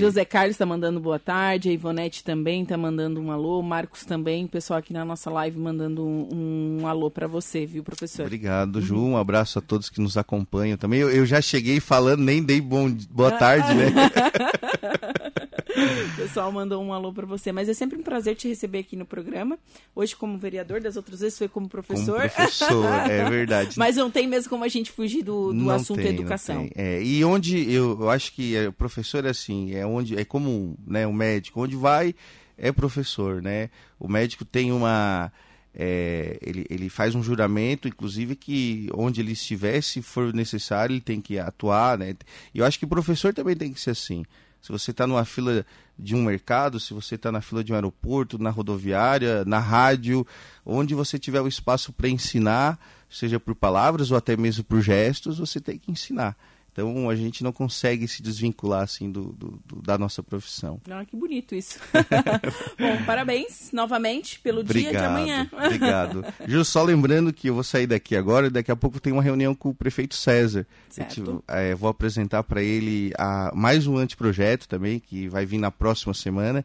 José 0.02 0.24
Carlos 0.24 0.54
está 0.54 0.66
mandando 0.66 0.98
boa 0.98 1.18
tarde, 1.18 1.68
a 1.68 1.72
Ivonete 1.72 2.24
também 2.24 2.64
está 2.64 2.76
mandando 2.76 3.20
um 3.20 3.30
alô, 3.30 3.62
Marcos 3.62 4.04
também, 4.04 4.48
pessoal 4.48 4.80
aqui 4.80 4.92
na 4.92 5.04
nossa 5.04 5.30
live 5.30 5.56
mandando 5.56 6.04
um, 6.04 6.80
um 6.80 6.86
alô 6.88 7.08
para 7.08 7.28
você, 7.28 7.64
viu, 7.64 7.84
professor? 7.84 8.26
Obrigado, 8.26 8.80
Ju, 8.80 8.98
um 8.98 9.16
abraço 9.16 9.60
a 9.60 9.62
todos 9.62 9.88
que 9.88 10.00
nos 10.00 10.16
acompanham 10.16 10.76
também. 10.76 10.98
Eu, 10.98 11.10
eu 11.10 11.24
já 11.24 11.40
cheguei 11.40 11.78
falando, 11.78 12.20
nem 12.20 12.42
dei 12.42 12.60
bom, 12.60 12.90
boa 13.10 13.30
tarde, 13.30 13.72
né? 13.74 13.92
O 16.12 16.16
pessoal 16.16 16.50
mandou 16.52 16.82
um 16.82 16.92
alô 16.92 17.12
para 17.12 17.26
você, 17.26 17.52
mas 17.52 17.68
é 17.68 17.74
sempre 17.74 17.98
um 17.98 18.02
prazer 18.02 18.36
te 18.36 18.48
receber 18.48 18.80
aqui 18.80 18.96
no 18.96 19.04
programa. 19.04 19.58
Hoje 19.94 20.14
como 20.14 20.38
vereador, 20.38 20.80
das 20.80 20.96
outras 20.96 21.20
vezes 21.20 21.38
foi 21.38 21.48
como 21.48 21.68
professor. 21.68 22.18
Como 22.20 22.30
professor, 22.30 22.86
é 23.10 23.28
verdade. 23.30 23.78
mas 23.78 23.96
não 23.96 24.10
tem 24.10 24.26
mesmo 24.26 24.50
como 24.50 24.64
a 24.64 24.68
gente 24.68 24.90
fugir 24.90 25.22
do, 25.22 25.52
do 25.52 25.70
assunto 25.70 26.02
tem, 26.02 26.12
educação. 26.12 26.68
É, 26.74 27.02
e 27.02 27.24
onde 27.24 27.70
eu, 27.72 27.98
eu 28.00 28.10
acho 28.10 28.32
que 28.32 28.54
o 28.66 28.72
professor 28.72 29.24
é 29.24 29.30
assim, 29.30 29.74
é 29.74 29.86
onde 29.86 30.18
é 30.18 30.24
como 30.24 30.76
né, 30.86 31.06
um 31.06 31.12
médico, 31.12 31.62
onde 31.62 31.76
vai 31.76 32.14
é 32.56 32.70
professor, 32.70 33.42
né? 33.42 33.70
O 33.98 34.08
médico 34.08 34.44
tem 34.44 34.72
uma 34.72 35.32
é, 35.74 36.38
ele, 36.42 36.66
ele 36.68 36.88
faz 36.88 37.14
um 37.14 37.22
juramento, 37.22 37.88
inclusive, 37.88 38.37
que 38.37 38.88
onde 38.94 39.20
ele 39.20 39.32
estiver, 39.32 39.80
se 39.82 40.02
for 40.02 40.32
necessário, 40.35 40.94
ele 40.94 41.00
tem 41.00 41.20
que 41.20 41.38
atuar. 41.38 41.98
Né? 41.98 42.14
E 42.54 42.58
eu 42.58 42.64
acho 42.64 42.78
que 42.78 42.85
o 42.85 42.88
professor 42.88 43.32
também 43.32 43.56
tem 43.56 43.72
que 43.72 43.80
ser 43.80 43.90
assim. 43.90 44.24
Se 44.61 44.70
você 44.70 44.92
está 44.92 45.06
numa 45.06 45.24
fila 45.24 45.66
de 45.98 46.14
um 46.14 46.22
mercado, 46.22 46.78
se 46.78 46.94
você 46.94 47.16
está 47.16 47.32
na 47.32 47.40
fila 47.40 47.64
de 47.64 47.72
um 47.72 47.74
aeroporto, 47.74 48.38
na 48.38 48.50
rodoviária, 48.50 49.44
na 49.44 49.58
rádio, 49.58 50.26
onde 50.64 50.94
você 50.94 51.18
tiver 51.18 51.40
o 51.40 51.48
espaço 51.48 51.92
para 51.92 52.08
ensinar, 52.08 52.78
seja 53.11 53.40
por 53.40 53.54
palavras 53.54 54.11
ou 54.11 54.16
até 54.16 54.37
mesmo 54.37 54.62
por 54.62 54.80
gestos, 54.80 55.38
você 55.38 55.61
tem 55.61 55.78
que 55.78 55.90
ensinar. 55.90 56.37
Então 56.72 57.11
a 57.11 57.14
gente 57.14 57.44
não 57.44 57.52
consegue 57.52 58.08
se 58.08 58.22
desvincular 58.22 58.82
assim 58.82 59.11
do, 59.11 59.32
do, 59.32 59.62
do 59.64 59.82
da 59.82 59.98
nossa 59.98 60.22
profissão. 60.22 60.80
Ah, 60.90 61.04
que 61.04 61.14
bonito 61.14 61.54
isso. 61.54 61.78
Bom, 62.80 63.04
parabéns 63.04 63.70
novamente 63.72 64.40
pelo 64.40 64.61
obrigado, 64.61 64.90
dia 64.90 65.00
de 65.00 65.04
amanhã. 65.04 65.50
obrigado. 65.52 66.24
Ju, 66.48 66.64
só 66.64 66.82
lembrando 66.82 67.30
que 67.30 67.50
eu 67.50 67.54
vou 67.54 67.62
sair 67.62 67.87
daqui 67.87 68.16
agora 68.16 68.46
e 68.46 68.50
daqui 68.50 68.70
a 68.70 68.76
pouco 68.76 68.98
tem 68.98 69.12
uma 69.12 69.22
reunião 69.22 69.54
com 69.54 69.68
o 69.68 69.74
prefeito 69.74 70.14
César. 70.14 70.66
Certo. 70.88 71.44
é, 71.46 71.74
vou 71.74 71.90
apresentar 71.90 72.42
para 72.42 72.62
ele 72.62 73.12
a, 73.18 73.52
mais 73.54 73.87
um 73.87 73.98
anteprojeto 73.98 74.66
também, 74.66 74.98
que 74.98 75.28
vai 75.28 75.44
vir 75.44 75.58
na 75.58 75.70
próxima 75.70 76.14
semana, 76.14 76.64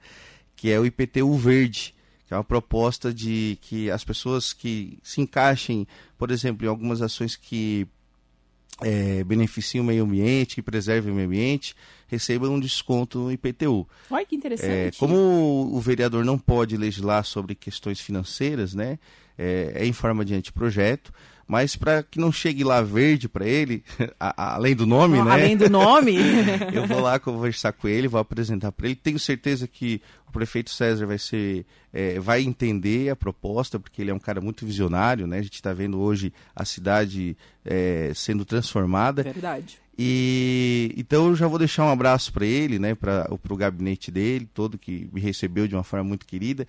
que 0.56 0.72
é 0.72 0.80
o 0.80 0.86
IPTU 0.86 1.36
Verde 1.36 1.94
que 2.28 2.34
é 2.34 2.38
uma 2.38 2.44
proposta 2.44 3.14
de 3.14 3.58
que 3.62 3.90
as 3.90 4.04
pessoas 4.04 4.52
que 4.52 5.00
se 5.02 5.22
encaixem, 5.22 5.88
por 6.18 6.30
exemplo, 6.30 6.66
em 6.66 6.70
algumas 6.70 7.02
ações 7.02 7.38
que 7.38 7.88
é, 8.82 9.24
beneficiem 9.24 9.82
o 9.82 9.84
meio 9.84 10.04
ambiente, 10.04 10.56
que 10.56 10.62
preservem 10.62 11.12
o 11.12 11.16
meio 11.16 11.28
ambiente, 11.28 11.76
recebam 12.08 12.54
um 12.54 12.60
desconto 12.60 13.20
no 13.20 13.32
IPTU. 13.32 13.88
Olha 14.10 14.26
que 14.26 14.36
interessante. 14.36 14.72
É, 14.72 14.92
como 14.98 15.16
o 15.72 15.80
vereador 15.80 16.24
não 16.24 16.38
pode 16.38 16.78
legislar 16.78 17.24
sobre 17.24 17.56
questões 17.56 18.00
financeiras, 18.00 18.74
né, 18.74 19.00
é, 19.38 19.74
é 19.76 19.86
em 19.86 19.94
forma 19.94 20.24
de 20.24 20.36
anteprojeto, 20.36 21.12
mas 21.48 21.76
para 21.78 22.04
que 22.04 22.20
não 22.20 22.32
chegue 22.32 22.64
lá 22.64 22.82
verde 22.82 23.30
para 23.30 23.48
ele, 23.48 23.84
a, 24.20 24.34
a, 24.44 24.56
além 24.56 24.76
do 24.76 24.86
nome, 24.86 25.22
né? 25.24 25.32
Além 25.32 25.56
do 25.56 25.70
nome. 25.70 26.18
eu 26.74 26.86
vou 26.86 27.00
lá 27.00 27.18
conversar 27.20 27.72
com 27.72 27.88
ele, 27.88 28.08
vou 28.08 28.20
apresentar 28.20 28.72
para 28.72 28.88
ele. 28.88 28.96
Tenho 28.96 29.18
certeza 29.18 29.68
que 29.68 30.02
prefeito 30.38 30.70
César 30.70 31.06
vai 31.06 31.18
ser, 31.18 31.66
é, 31.92 32.20
vai 32.20 32.44
entender 32.44 33.10
a 33.10 33.16
proposta, 33.16 33.80
porque 33.80 34.02
ele 34.02 34.12
é 34.12 34.14
um 34.14 34.20
cara 34.20 34.40
muito 34.40 34.66
visionário, 34.66 35.26
né? 35.26 35.40
A 35.40 35.42
gente 35.42 35.56
está 35.56 35.74
vendo 35.74 36.00
hoje 36.00 36.32
a 36.56 36.64
cidade 36.64 37.36
é, 37.66 38.12
sendo 38.14 38.46
transformada. 38.46 39.24
Verdade. 39.24 39.80
E 39.98 40.94
então 40.96 41.28
eu 41.30 41.36
já 41.36 41.48
vou 41.48 41.58
deixar 41.58 41.86
um 41.86 41.90
abraço 41.90 42.32
para 42.32 42.46
ele, 42.46 42.78
né? 42.78 42.94
Para 42.94 43.28
o 43.32 43.58
gabinete 43.58 44.12
dele, 44.12 44.48
todo 44.54 44.78
que 44.78 45.10
me 45.12 45.20
recebeu 45.20 45.68
de 45.68 45.76
uma 45.76 45.84
forma 45.84 46.04
muito 46.04 46.26
querida. 46.26 46.68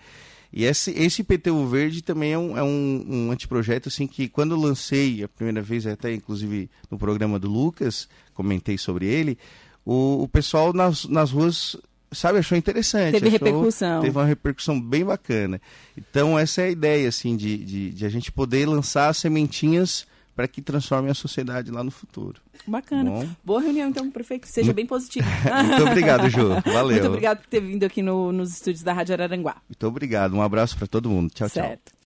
E 0.50 0.64
esse, 0.64 0.90
esse 0.92 1.20
IPTU 1.20 1.66
verde 1.66 2.02
também 2.02 2.32
é 2.32 2.38
um, 2.38 2.56
é 2.56 2.62
um, 2.62 3.04
um 3.06 3.30
anteprojeto 3.30 3.90
assim 3.90 4.06
que 4.06 4.28
quando 4.28 4.54
eu 4.54 4.58
lancei 4.58 5.22
a 5.22 5.28
primeira 5.28 5.60
vez, 5.60 5.86
até 5.86 6.14
inclusive 6.14 6.70
no 6.90 6.98
programa 6.98 7.38
do 7.38 7.50
Lucas, 7.50 8.08
comentei 8.32 8.78
sobre 8.78 9.04
ele, 9.04 9.36
o, 9.84 10.22
o 10.22 10.28
pessoal 10.28 10.72
nas, 10.72 11.04
nas 11.04 11.30
ruas 11.30 11.76
sabe, 12.12 12.38
achou 12.38 12.56
interessante. 12.56 13.12
Teve 13.12 13.28
achou, 13.28 13.46
repercussão. 13.46 14.00
Teve 14.02 14.16
uma 14.18 14.24
repercussão 14.24 14.80
bem 14.80 15.04
bacana. 15.04 15.60
Então, 15.96 16.38
essa 16.38 16.62
é 16.62 16.66
a 16.66 16.70
ideia, 16.70 17.08
assim, 17.08 17.36
de, 17.36 17.56
de, 17.58 17.90
de 17.90 18.06
a 18.06 18.08
gente 18.08 18.32
poder 18.32 18.66
lançar 18.66 19.14
sementinhas 19.14 20.06
para 20.34 20.46
que 20.46 20.62
transforme 20.62 21.10
a 21.10 21.14
sociedade 21.14 21.70
lá 21.70 21.82
no 21.82 21.90
futuro. 21.90 22.40
Bacana. 22.64 23.10
Bom. 23.10 23.28
Boa 23.44 23.60
reunião, 23.60 23.88
então, 23.88 24.08
prefeito. 24.08 24.46
Seja 24.46 24.66
muito... 24.66 24.76
bem 24.76 24.86
positivo. 24.86 25.26
muito 25.66 25.82
obrigado, 25.82 26.28
Ju. 26.30 26.48
Valeu. 26.64 26.92
Muito 26.92 27.08
obrigado 27.08 27.38
por 27.38 27.48
ter 27.48 27.60
vindo 27.60 27.82
aqui 27.84 28.02
no, 28.02 28.30
nos 28.30 28.52
estúdios 28.52 28.82
da 28.82 28.92
Rádio 28.92 29.14
Araranguá. 29.14 29.56
Muito 29.68 29.86
obrigado. 29.86 30.34
Um 30.34 30.42
abraço 30.42 30.76
para 30.76 30.86
todo 30.86 31.10
mundo. 31.10 31.30
Tchau, 31.34 31.48
certo. 31.48 31.86
tchau. 31.86 31.94